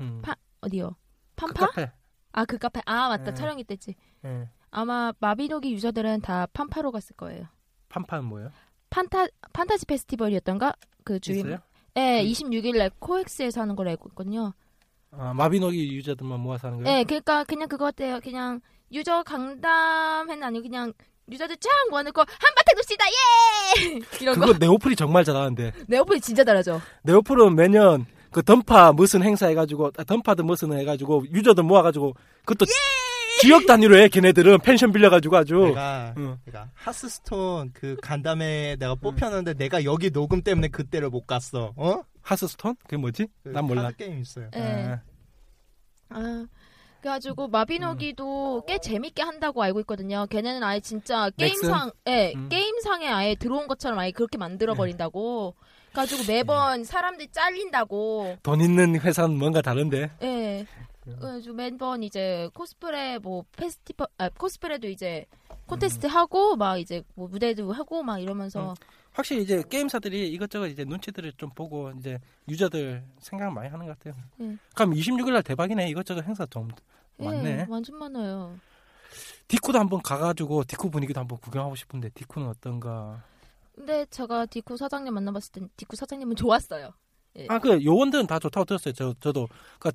음. 0.00 0.20
파- 0.22 0.36
어디요? 0.60 0.90
그 0.90 1.46
판파? 1.46 1.66
카페. 1.66 1.90
아 2.32 2.44
그 2.44 2.58
카페 2.58 2.80
아 2.86 3.08
맞다 3.08 3.24
네. 3.24 3.34
촬영 3.34 3.58
이 3.58 3.64
때지. 3.64 3.94
예. 4.24 4.48
아마 4.70 5.12
마비노기 5.18 5.72
유저들은 5.72 6.20
다 6.20 6.46
판파로 6.52 6.92
갔을 6.92 7.16
거예요. 7.16 7.46
판파는 7.88 8.24
뭐예요? 8.26 8.50
판타 8.90 9.26
판타지 9.52 9.86
페스티벌이었던가? 9.86 10.74
그 11.04 11.18
주임. 11.20 11.38
있어요? 11.40 11.58
네, 11.94 12.22
그- 12.22 12.28
26일 12.30 12.76
날 12.78 12.90
코엑스에서 12.98 13.60
하는 13.62 13.74
걸로 13.74 13.90
알고 13.90 14.08
있거든요. 14.10 14.52
아, 15.12 15.34
마비노기 15.34 15.92
유저들만 15.96 16.38
모아서 16.38 16.68
하는 16.68 16.82
거예요? 16.82 16.96
네, 16.98 17.04
그러니까 17.04 17.42
그냥 17.44 17.68
그거 17.68 17.86
같아요. 17.86 18.20
그냥 18.20 18.60
유저 18.92 19.24
간담회는 19.24 20.42
아니고 20.44 20.62
그냥 20.62 20.92
유저들 21.30 21.56
쫙 21.58 21.68
모아놓고 21.90 22.20
한바탕 22.20 22.74
놉시다 22.78 23.04
예 23.06 24.00
이런 24.22 24.34
그거 24.34 24.52
거. 24.52 24.58
네오플이 24.58 24.96
정말 24.96 25.24
잘하는데 25.24 25.72
네오플이 25.86 26.20
진짜 26.20 26.44
잘하죠. 26.44 26.80
네오플은 27.02 27.54
매년 27.54 28.06
그 28.30 28.42
던파 28.42 28.92
무슨 28.92 29.22
행사 29.22 29.46
해가지고 29.48 29.90
아, 29.96 30.04
던파든 30.04 30.46
무슨 30.46 30.72
해가지고 30.78 31.24
유저들 31.32 31.64
모아가지고 31.64 32.14
그것도 32.44 32.66
지역 33.40 33.66
단위로 33.66 33.96
해 33.96 34.08
걔네들은 34.08 34.58
펜션 34.60 34.92
빌려가지고 34.92 35.36
아주 35.36 35.54
내가 35.54 36.14
응. 36.18 36.36
내가 36.44 36.68
하스스톤 36.74 37.70
그 37.72 37.96
간담회 38.02 38.76
내가 38.78 38.94
뽑혔는데 38.96 39.54
내가 39.54 39.82
여기 39.84 40.10
녹음 40.10 40.42
때문에 40.42 40.68
그때를 40.68 41.08
못 41.10 41.26
갔어. 41.26 41.72
어? 41.76 42.02
하스스톤? 42.22 42.76
그게 42.82 42.96
뭐지? 42.98 43.28
그 43.42 43.48
난 43.48 43.64
몰라. 43.64 43.90
게임 43.96 44.20
있어요. 44.20 44.50
네. 44.52 44.90
아, 46.10 46.18
아, 46.18 46.46
그래가지고 47.00 47.48
마비노기도 47.48 48.64
꽤 48.66 48.78
재밌게 48.78 49.22
한다고 49.22 49.62
알고 49.62 49.80
있거든요. 49.80 50.26
걔네는 50.28 50.62
아예 50.62 50.80
진짜? 50.80 51.30
게임상, 51.30 51.92
예, 52.08 52.32
음. 52.36 52.48
게임상에 52.48 53.08
아예 53.08 53.34
들어온 53.34 53.66
것처럼 53.66 53.98
아예 53.98 54.10
그렇게 54.10 54.36
만들어 54.36 54.74
버린다고. 54.74 55.54
그래가지고 55.92 56.24
매번 56.30 56.84
사람들이 56.84 57.28
잘린다고. 57.32 58.36
돈 58.42 58.60
있는 58.60 59.00
회사는 59.00 59.36
뭔가 59.38 59.62
다른데 59.62 60.10
예. 60.22 60.66
그래가지고 61.04 61.54
매번 61.54 62.02
이제 62.02 62.48
코스프레 62.54 63.18
뭐 63.18 63.44
페스티벌, 63.56 64.06
아 64.18 64.28
코스프레도 64.28 64.88
이제 64.88 65.24
콘테스트 65.66 66.06
하고 66.06 66.56
막 66.56 66.78
이제 66.78 67.02
뭐 67.14 67.28
무대도 67.28 67.72
하고 67.72 68.02
막 68.02 68.18
이러면서 68.18 68.74
확실히 69.12 69.42
이제 69.42 69.62
게임사들이 69.68 70.28
이것저것 70.32 70.68
이제 70.68 70.84
눈치들을 70.84 71.32
좀 71.36 71.50
보고 71.50 71.90
이제 71.98 72.18
유저들 72.48 73.02
생각을 73.18 73.52
많이 73.52 73.68
하는 73.68 73.86
것 73.86 73.98
같아요. 73.98 74.14
예. 74.40 74.56
그럼 74.74 74.94
26일 74.94 75.32
날 75.32 75.42
대박이네. 75.42 75.88
이것저것 75.88 76.22
행사 76.24 76.46
좀 76.46 76.68
예, 77.20 77.24
많네. 77.24 77.66
완전 77.68 77.96
많아요. 77.98 78.58
디쿠도 79.48 79.78
한번 79.78 80.00
가가지고 80.02 80.64
디쿠 80.64 80.90
분위기도 80.90 81.20
한번 81.20 81.38
구경하고 81.38 81.74
싶은데 81.74 82.10
디쿠는 82.10 82.48
어떤가? 82.48 83.24
근데 83.74 84.06
제가 84.06 84.46
디쿠 84.46 84.76
사장님 84.76 85.12
만나봤을 85.12 85.52
땐 85.52 85.68
디쿠 85.76 85.96
사장님은 85.96 86.36
좋았어요. 86.36 86.92
아그 87.48 87.84
요원들은 87.84 88.26
다 88.26 88.38
좋다고 88.38 88.64
들었어요. 88.64 88.92
저 88.94 89.14
저도 89.20 89.48
그 89.78 89.90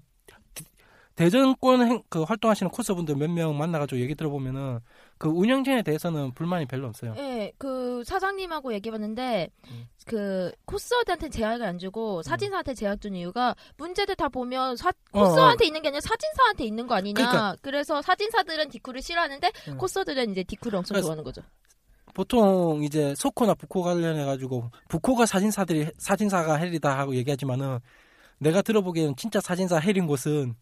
대전권 1.15 1.87
행, 1.87 2.03
그 2.09 2.23
활동하시는 2.23 2.69
코스분들 2.69 3.15
몇 3.15 3.29
명 3.29 3.57
만나가지고 3.57 4.01
얘기 4.01 4.15
들어보면은 4.15 4.79
그 5.17 5.29
운영진에 5.29 5.81
대해서는 5.81 6.33
불만이 6.33 6.65
별로 6.65 6.87
없어요. 6.87 7.13
예, 7.17 7.53
그 7.57 8.03
사장님하고 8.05 8.73
얘기해봤는데 8.73 9.49
음. 9.69 9.87
그 10.05 10.51
코스어들한테 10.65 11.29
제약을 11.29 11.65
안 11.65 11.79
주고 11.79 12.21
사진사한테 12.21 12.73
제약 12.73 12.99
준 12.99 13.15
이유가 13.15 13.55
문제들 13.77 14.15
다 14.15 14.27
보면 14.27 14.75
사, 14.75 14.89
어, 14.89 15.21
어. 15.21 15.23
코스어한테 15.23 15.65
있는 15.65 15.81
게 15.81 15.87
아니라 15.87 16.01
사진사한테 16.01 16.65
있는 16.65 16.85
거 16.85 16.95
아니냐. 16.95 17.13
그러니까. 17.13 17.55
그래서 17.61 18.01
사진사들은 18.01 18.69
디쿠를 18.69 19.01
싫어하는데 19.01 19.51
음. 19.69 19.77
코스어들은 19.77 20.31
이제 20.31 20.43
디쿠를 20.43 20.77
엄청 20.79 21.01
좋아하는 21.01 21.23
거죠. 21.23 21.41
보통 22.13 22.83
이제 22.83 23.13
소코나 23.15 23.53
부코 23.55 23.81
관련해 23.83 24.25
가지고 24.25 24.69
부코가 24.89 25.25
사진사들이 25.25 25.91
사진사가 25.97 26.55
헬이다 26.55 26.97
하고 26.97 27.15
얘기하지만은 27.15 27.79
내가 28.37 28.61
들어보기에는 28.61 29.15
진짜 29.15 29.39
사진사 29.41 29.79
헬인 29.79 30.07
곳은 30.07 30.55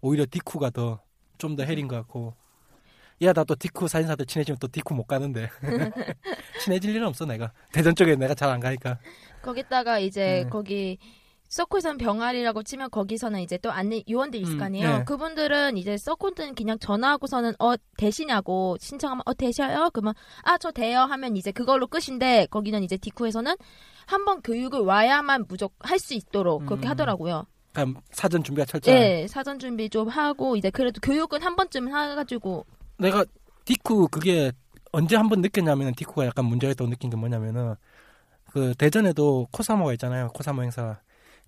오히려 0.00 0.24
디쿠가 0.30 0.70
더 0.70 1.00
좀 1.38 1.54
더 1.56 1.62
헬인 1.64 1.86
것 1.88 1.96
같고 1.96 2.34
야 3.22 3.32
나 3.32 3.44
또 3.44 3.54
디쿠 3.54 3.86
사진사들 3.88 4.26
친해지면 4.26 4.58
또 4.60 4.68
디쿠 4.68 4.94
못 4.94 5.04
가는데 5.06 5.48
친해질 6.62 6.94
일은 6.94 7.06
없어 7.06 7.24
내가 7.26 7.52
대전 7.72 7.94
쪽에 7.94 8.16
내가 8.16 8.34
잘 8.34 8.50
안 8.50 8.60
가니까 8.60 8.98
거기다가 9.42 9.98
이제 9.98 10.42
네. 10.44 10.50
거기 10.50 10.98
서코에서는 11.48 11.96
병아리라고 11.98 12.62
치면 12.62 12.90
거기서는 12.90 13.40
이제 13.40 13.56
또 13.58 13.70
안내 13.72 14.02
요원들 14.08 14.38
있을 14.42 14.54
음, 14.54 14.58
거 14.58 14.64
아니에요. 14.66 14.98
네. 14.98 15.04
그분들은 15.04 15.78
이제 15.78 15.96
서코는 15.96 16.54
그냥 16.54 16.78
전화하고서는 16.78 17.54
어 17.58 17.74
되시냐고 17.96 18.76
신청하면 18.80 19.22
어 19.24 19.32
되셔요? 19.32 19.88
그러면 19.94 20.12
아저 20.42 20.70
돼요 20.72 21.00
하면 21.00 21.36
이제 21.36 21.50
그걸로 21.50 21.86
끝인데 21.86 22.46
거기는 22.50 22.82
이제 22.82 22.98
디쿠에서는 22.98 23.56
한번 24.06 24.42
교육을 24.42 24.80
와야만 24.80 25.46
무조건 25.48 25.74
할 25.88 25.98
수 25.98 26.12
있도록 26.14 26.66
그렇게 26.66 26.86
음. 26.86 26.90
하더라고요. 26.90 27.46
사전 28.10 28.42
준비가 28.42 28.64
철저해 28.64 28.98
네, 28.98 29.26
사전 29.28 29.58
준비 29.58 29.88
좀 29.90 30.08
하고 30.08 30.56
이제 30.56 30.70
그래도 30.70 31.00
교육은 31.00 31.42
한 31.42 31.56
번쯤 31.56 31.88
해가지고. 31.88 32.66
내가 32.98 33.24
디쿠 33.64 34.08
그게 34.08 34.52
언제 34.92 35.16
한 35.16 35.28
번 35.28 35.40
느꼈냐면 35.42 35.94
디쿠가 35.94 36.26
약간 36.26 36.44
문제가 36.46 36.72
있다고 36.72 36.90
느낀 36.90 37.10
게 37.10 37.16
뭐냐면은 37.16 37.74
그 38.50 38.74
대전에도 38.76 39.46
코사모가 39.52 39.92
있잖아요 39.94 40.28
코사모 40.34 40.62
행사. 40.62 40.98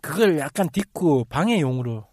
그걸 0.03 0.39
약간 0.39 0.69
디쿠 0.71 1.25
방해용으로 1.29 2.07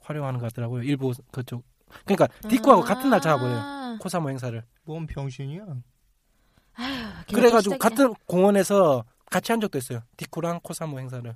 활용하는 0.00 0.38
것 0.40 0.46
같더라고요 0.52 0.82
일부 0.82 1.12
그쪽. 1.30 1.64
그러니까 2.04 2.26
디쿠하고 2.48 2.82
같은 2.82 3.08
날 3.10 3.20
잡아버려요 3.20 3.56
아, 3.58 3.98
코사모 4.00 4.28
행사를. 4.30 4.62
뭔 4.84 5.06
병신이야? 5.06 5.64
또 5.66 7.34
그래가지고. 7.34 7.78
같은 7.78 8.12
공원에서 8.26 9.04
같이 9.30 9.52
한 9.52 9.60
적도 9.60 9.78
있어요 9.78 10.00
디쿠랑 10.16 10.60
코사모 10.62 10.98
행사를 10.98 11.34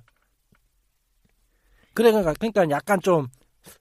그래가 1.99 2.33
그러니까 2.33 2.69
약간 2.69 2.99
좀 3.01 3.27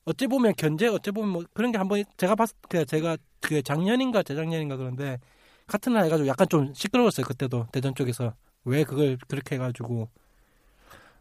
어찌 0.04 0.26
보면 0.26 0.54
견제 0.56 0.88
어찌 0.88 1.12
보면 1.12 1.28
뭐 1.30 1.44
그런 1.54 1.70
게 1.70 1.78
한번 1.78 2.02
제가 2.16 2.34
봤을 2.34 2.56
때 2.68 2.84
제가 2.84 3.16
그 3.40 3.62
작년인가 3.62 4.22
재작년인가 4.24 4.76
그런데 4.76 5.18
같은 5.68 5.92
날 5.92 6.04
해가지고 6.06 6.26
약간 6.26 6.48
좀 6.48 6.74
시끄러웠어요 6.74 7.24
그때도 7.26 7.66
대전 7.70 7.94
쪽에서 7.94 8.34
왜 8.64 8.82
그걸 8.82 9.16
그렇게 9.28 9.54
해가지고 9.54 10.08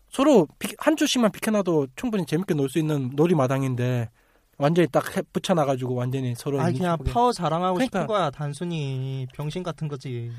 서로 0.09 0.47
비- 0.57 0.75
한 0.79 0.95
주씩만 0.95 1.31
비켜놔도 1.31 1.87
충분히 1.95 2.25
재밌게 2.25 2.53
놀 2.55 2.69
수 2.69 2.79
있는 2.79 3.11
놀이 3.15 3.35
마당인데 3.35 4.09
완전히 4.57 4.87
딱 4.87 5.15
해- 5.15 5.21
붙여놔가지고 5.33 5.93
완전히 5.93 6.33
서로 6.35 6.59
아 6.59 6.71
그냥. 6.71 6.97
파워 7.03 7.31
자랑하고 7.31 7.75
그러니까. 7.75 7.99
싶은 7.99 8.07
거야. 8.07 8.31
단순히 8.31 9.27
병신 9.35 9.61
같은 9.61 9.87
거지. 9.87 10.31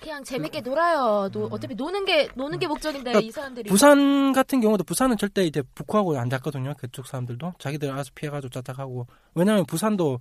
그냥 0.00 0.24
재밌게 0.24 0.62
놀아요. 0.62 1.28
노, 1.30 1.46
어차피 1.50 1.74
노는 1.74 2.04
게 2.04 2.28
노는 2.34 2.58
게 2.58 2.66
목적인데 2.66 3.10
음. 3.10 3.12
그러니까 3.12 3.28
이 3.28 3.30
사람들이 3.30 3.68
부산 3.68 4.32
같은 4.32 4.60
경우도 4.60 4.84
부산은 4.84 5.16
절대 5.16 5.44
이제 5.44 5.62
북하고 5.74 6.18
안 6.18 6.30
잡거든요. 6.30 6.74
그쪽 6.78 7.06
사람들도 7.06 7.54
자기들 7.58 7.90
알아서 7.90 8.10
피해가지고 8.14 8.50
짜짝하고 8.50 9.06
왜냐면 9.34 9.66
부산도 9.66 10.18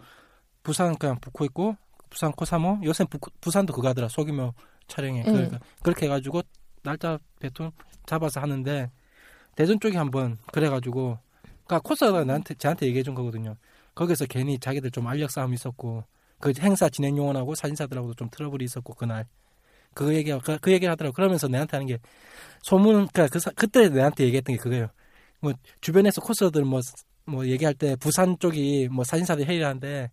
부산 0.64 0.98
그냥 0.98 1.20
북코 1.20 1.46
있고 1.46 1.76
부산 2.10 2.32
코사모 2.32 2.80
요새 2.84 3.06
북, 3.06 3.22
부산도 3.40 3.74
그거 3.74 3.88
하더라 3.90 4.08
소규모 4.10 4.54
촬영회 4.88 5.24
응. 5.28 5.34
그러니까 5.34 5.60
그렇게 5.82 6.06
해가지고 6.08 6.42
날짜 6.84 7.20
대충 7.40 7.72
잡아서 8.06 8.40
하는데 8.42 8.92
대전 9.56 9.80
쪽이 9.80 9.96
한번 9.96 10.38
그래가지고 10.52 11.18
그러니까 11.66 11.80
코스가 11.88 12.24
나한테 12.24 12.56
저한테 12.56 12.88
얘기해 12.88 13.04
준 13.04 13.14
거거든요. 13.14 13.56
거기서 13.94 14.26
괜히 14.26 14.58
자기들 14.58 14.92
좀 14.92 15.08
알력 15.08 15.30
싸움 15.30 15.54
있었고 15.54 16.04
그 16.40 16.54
행사 16.60 16.90
진행 16.90 17.18
요원하고 17.18 17.54
사진사들하고도 17.54 18.16
좀 18.16 18.30
트러블이 18.32 18.64
있었고 18.64 18.94
그날 18.94 19.28
그 20.06 20.16
얘기 20.16 20.32
그, 20.32 20.58
그 20.60 20.72
얘기를 20.72 20.92
하더라고. 20.92 21.14
그러면서 21.14 21.48
내한테 21.48 21.76
하는 21.78 21.88
게 21.88 21.98
소문 22.64 22.94
그러니까 23.08 23.28
그 23.28 23.40
사- 23.40 23.52
그때 23.56 23.90
내한테 23.90 24.24
얘기했던 24.26 24.56
게 24.56 24.62
그거예요. 24.62 24.88
뭐 25.42 25.54
주변에서 25.82 26.22
코스들 26.22 26.64
뭐뭐 26.64 27.46
얘기할 27.48 27.74
때 27.74 27.96
부산 27.98 28.38
쪽이 28.40 28.90
뭐 28.92 29.04
사진사들이 29.04 29.46
헬이라는데 29.48 30.10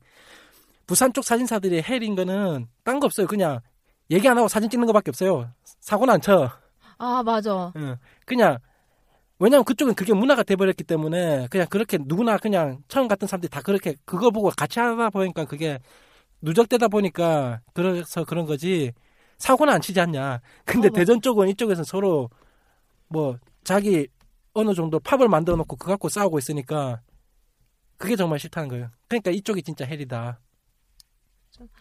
부산 0.87 1.13
쪽 1.13 1.25
사진사들이 1.25 1.83
헬인 1.83 2.15
거는 2.17 2.67
딴 2.85 3.01
거 3.01 3.07
없어요. 3.07 3.27
그냥 3.27 3.61
얘기 4.11 4.29
안 4.29 4.39
하고 4.39 4.49
사진 4.49 4.71
찍는 4.71 4.87
거밖에 4.87 5.11
없어요. 5.11 5.51
사고는 5.81 6.15
안 6.15 6.21
쳐. 6.21 6.51
아 6.99 7.23
맞아. 7.23 7.73
응. 7.77 7.97
그냥 8.25 8.59
왜냐면 9.39 9.65
그쪽은 9.65 9.95
그게 9.95 10.15
문화가 10.15 10.43
돼버렸기 10.43 10.85
때문에 10.85 11.47
그냥 11.51 11.67
그렇게 11.69 11.99
누구나 12.01 12.39
그냥 12.39 12.79
처음 12.89 13.07
갔던 13.09 13.27
사람들이 13.29 13.51
다 13.51 13.61
그렇게 13.61 13.95
그거 14.05 14.31
보고 14.31 14.51
같이 14.51 14.81
하다 14.81 15.11
보니까 15.11 15.45
그게 15.45 15.79
누적되다 16.41 16.89
보니까 16.89 17.61
그래서 17.75 18.25
그런 18.25 18.47
거지 18.47 18.93
사고는 19.39 19.73
안 19.73 19.81
치지 19.81 20.01
않냐. 20.01 20.41
근데 20.65 20.89
어, 20.89 20.91
뭐. 20.91 20.99
대전 20.99 21.21
쪽은 21.21 21.49
이쪽에서 21.49 21.85
서로 21.85 22.31
뭐 23.09 23.39
자기 23.65 24.09
어느 24.55 24.75
정도 24.75 24.99
팝을 25.01 25.29
만들어 25.29 25.57
놓고 25.57 25.77
그거 25.77 25.93
갖고 25.93 26.09
싸우고 26.09 26.39
있으니까 26.39 27.01
그게 27.99 28.17
정말 28.17 28.39
싫다는 28.39 28.69
거예요. 28.69 28.91
그러니까 29.09 29.31
이쪽이 29.31 29.63
진짜 29.63 29.85
헬이다. 29.85 30.41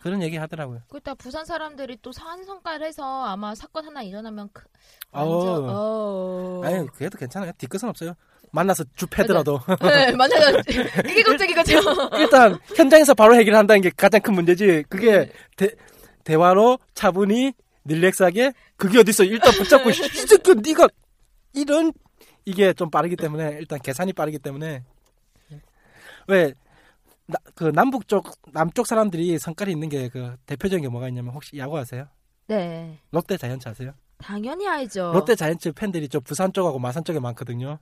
그런 0.01 0.21
얘기 0.21 0.37
하더라고요. 0.37 0.81
그다 0.89 1.15
부산 1.15 1.43
사람들이 1.43 1.97
또 2.01 2.11
산성가를 2.11 2.87
해서 2.87 3.25
아마 3.25 3.53
사건 3.55 3.85
하나 3.85 4.01
일어나면 4.01 4.49
그, 4.53 4.63
아우. 5.11 5.29
완전 5.37 5.69
어. 5.69 6.61
아니 6.63 6.87
그래도 6.87 7.17
괜찮아요. 7.17 7.51
뒤끝은 7.57 7.89
없어요. 7.89 8.13
만나서 8.51 8.85
주 8.95 9.05
패더라도 9.07 9.59
네, 9.81 10.11
맞아요. 10.13 10.61
그게 10.65 11.23
갑자기 11.23 11.53
그죠? 11.53 11.79
일단 12.17 12.57
현장에서 12.75 13.13
바로 13.13 13.35
해결한다는 13.35 13.81
게 13.81 13.89
가장 13.89 14.21
큰 14.21 14.33
문제지. 14.33 14.85
그게 14.87 15.29
대, 15.57 15.71
대화로 16.25 16.79
차분히 16.93 17.53
릴렉스하게 17.85 18.51
그게 18.75 18.99
어딨어 18.99 19.23
일단 19.25 19.53
붙잡고 19.53 19.91
시새끼 19.91 20.53
네가 20.61 20.89
이런 21.53 21.93
이게 22.43 22.73
좀 22.73 22.89
빠르기 22.89 23.15
때문에 23.15 23.57
일단 23.59 23.79
계산이 23.79 24.11
빠르기 24.13 24.39
때문에 24.39 24.83
왜 26.27 26.53
그 27.55 27.71
남북 27.73 28.07
쪽 28.07 28.31
남쪽 28.53 28.85
사람들이 28.85 29.39
성깔이 29.39 29.71
있는 29.71 29.89
게 29.89 30.09
그 30.09 30.35
대표적인 30.45 30.83
게 30.83 30.89
뭐가 30.89 31.07
있냐면 31.07 31.33
혹시 31.33 31.57
야구 31.57 31.75
아세요? 31.77 32.07
네. 32.47 32.99
롯데 33.11 33.35
자이언츠 33.35 33.67
아세요? 33.67 33.93
당연히 34.19 34.67
알죠. 34.67 35.11
롯데 35.11 35.33
자이언츠 35.33 35.71
팬들이 35.71 36.07
저 36.07 36.19
부산 36.19 36.53
쪽하고 36.53 36.77
마산 36.77 37.03
쪽에 37.03 37.19
많거든요. 37.19 37.79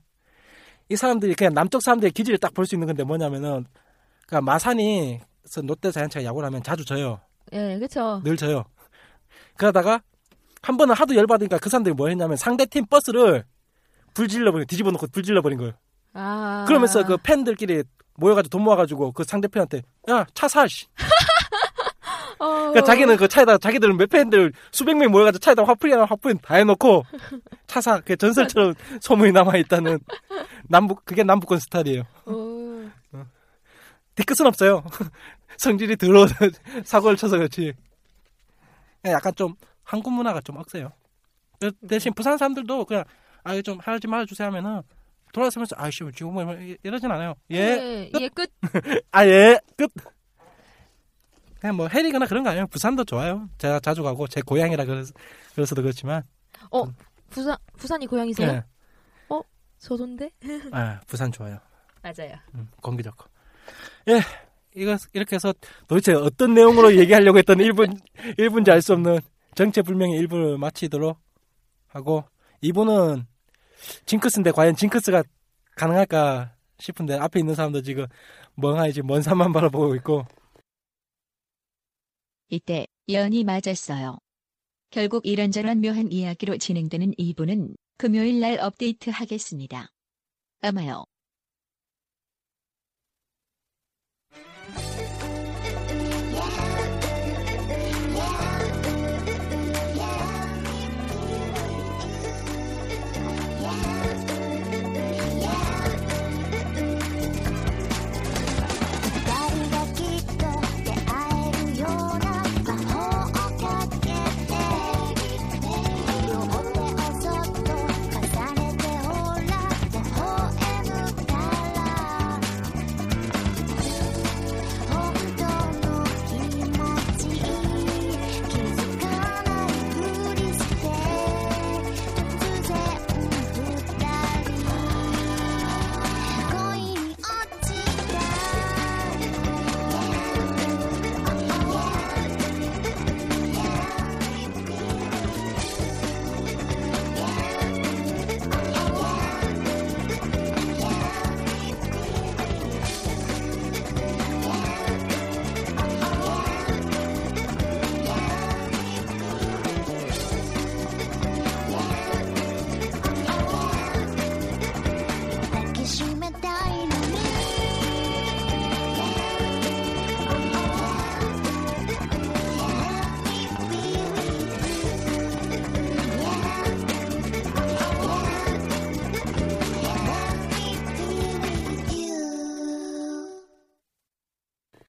이 0.88 0.96
사람들이 0.96 1.34
그냥 1.34 1.52
남쪽 1.52 1.82
사람들의 1.82 2.12
기질을 2.12 2.38
딱 2.38 2.54
볼 2.54 2.64
수 2.66 2.74
있는 2.74 2.86
건데 2.86 3.04
뭐냐면은 3.04 3.66
그러니까 4.26 4.40
마산이 4.50 5.20
서 5.44 5.60
롯데 5.60 5.90
자이언츠가 5.90 6.24
야구를 6.24 6.46
하면 6.46 6.62
자주 6.62 6.86
져요. 6.86 7.20
예, 7.52 7.76
그렇죠. 7.78 8.20
늘 8.24 8.36
져요. 8.36 8.64
그러다가 9.56 10.00
한 10.62 10.76
번은 10.76 10.94
하도 10.94 11.14
열받으니까 11.14 11.58
그 11.58 11.68
사람들이 11.68 11.94
뭐 11.94 12.08
했냐면 12.08 12.36
상대 12.36 12.64
팀 12.66 12.86
버스를 12.86 13.44
불질러버린 14.14 14.66
뒤집어 14.66 14.90
놓고 14.90 15.08
불질러버린 15.08 15.58
거예요. 15.58 15.72
아. 16.14 16.64
그러면서 16.66 17.04
그 17.04 17.16
팬들끼리 17.18 17.82
모여가지고 18.16 18.50
돈 18.50 18.62
모아가지고 18.62 19.12
그 19.12 19.24
상대편한테 19.24 19.82
야 20.08 20.24
차 20.34 20.48
사. 20.48 20.66
씨. 20.66 20.86
어... 22.38 22.48
그러니까 22.48 22.82
자기는 22.82 23.16
그 23.16 23.28
차에다 23.28 23.58
자기들은 23.58 23.96
몇 23.96 24.08
팬들 24.08 24.52
수백 24.72 24.96
명 24.96 25.10
모여가지고 25.10 25.40
차에다 25.40 25.64
화풀이나 25.64 26.04
화풀이 26.04 26.34
다 26.42 26.54
해놓고 26.56 27.04
차 27.66 27.80
사. 27.80 28.00
그 28.00 28.16
전설처럼 28.16 28.74
소문이 29.00 29.32
남아 29.32 29.56
있다는 29.58 29.98
남북 30.68 31.04
그게 31.04 31.22
남북권 31.24 31.58
스타일이에요. 31.58 32.02
어... 32.26 32.90
뒤끝은 34.14 34.46
없어요. 34.46 34.84
성질이 35.58 35.96
더러워 35.96 36.26
사고를 36.84 37.16
쳐서 37.16 37.36
그렇지. 37.36 37.72
그냥 39.02 39.16
약간 39.16 39.34
좀 39.34 39.54
한국 39.82 40.12
문화가 40.12 40.40
좀 40.40 40.56
억세요. 40.56 40.90
그 41.60 41.72
대신 41.86 42.12
부산 42.14 42.36
사람들도 42.38 42.84
그냥 42.84 43.04
아좀 43.42 43.78
하지 43.80 44.06
말아 44.06 44.24
주세요 44.24 44.48
하면은 44.48 44.82
돌아서면서 45.32 45.74
아이씨 45.78 46.04
지금 46.14 46.32
뭐 46.34 46.44
이러진 46.82 47.10
않아요. 47.10 47.34
예, 47.50 47.76
네, 47.76 48.10
예, 48.20 48.28
끝. 48.28 48.50
아 49.12 49.26
예, 49.26 49.58
끝. 49.76 49.90
그냥 51.60 51.76
뭐 51.76 51.88
해리거나 51.88 52.26
그런 52.26 52.44
거 52.44 52.50
아니에요. 52.50 52.66
부산도 52.68 53.04
좋아요. 53.04 53.48
제가 53.58 53.80
자주 53.80 54.02
가고 54.02 54.26
제 54.26 54.40
고향이라 54.42 54.84
그래서 54.84 55.12
그래서도 55.54 55.82
그렇지만. 55.82 56.22
어, 56.70 56.84
부산 57.30 57.56
부산이 57.76 58.06
고향이세요? 58.06 58.48
예, 58.48 58.62
저도인데. 59.78 60.30
아 60.72 61.00
부산 61.06 61.30
좋아요. 61.30 61.58
맞아요. 62.02 62.34
음, 62.54 62.68
공기 62.80 63.02
좋고. 63.02 63.26
예, 64.08 64.20
이거 64.74 64.96
이렇게 65.12 65.36
해서 65.36 65.52
도대체 65.86 66.12
어떤 66.12 66.54
내용으로 66.54 66.96
얘기하려고 66.96 67.38
했던 67.38 67.58
1분 67.58 67.96
1분인지 68.38 68.70
알 68.70 68.82
수 68.82 68.92
없는 68.94 69.20
정체불명의 69.54 70.18
일부를 70.18 70.58
마치도록 70.58 71.18
하고 71.86 72.24
2부는 72.62 73.24
징크스인데 74.06 74.50
과연 74.50 74.74
징크스가 74.74 75.22
가능할까 75.76 76.56
싶은데 76.78 77.14
앞에 77.14 77.40
있는 77.40 77.54
사람도 77.54 77.82
지금 77.82 78.06
멍하니 78.56 78.92
지금 78.92 79.06
먼 79.06 79.22
산만 79.22 79.52
바라보고 79.52 79.94
있고 79.96 80.24
이때 82.48 82.86
연이 83.08 83.44
맞았어요. 83.44 84.18
결국 84.90 85.26
이런저런 85.26 85.80
묘한 85.80 86.10
이야기로 86.12 86.58
진행되는 86.58 87.12
2부는 87.18 87.74
금요일 87.96 88.40
날 88.40 88.58
업데이트 88.60 89.10
하겠습니다. 89.10 89.88
아마요. 90.60 91.04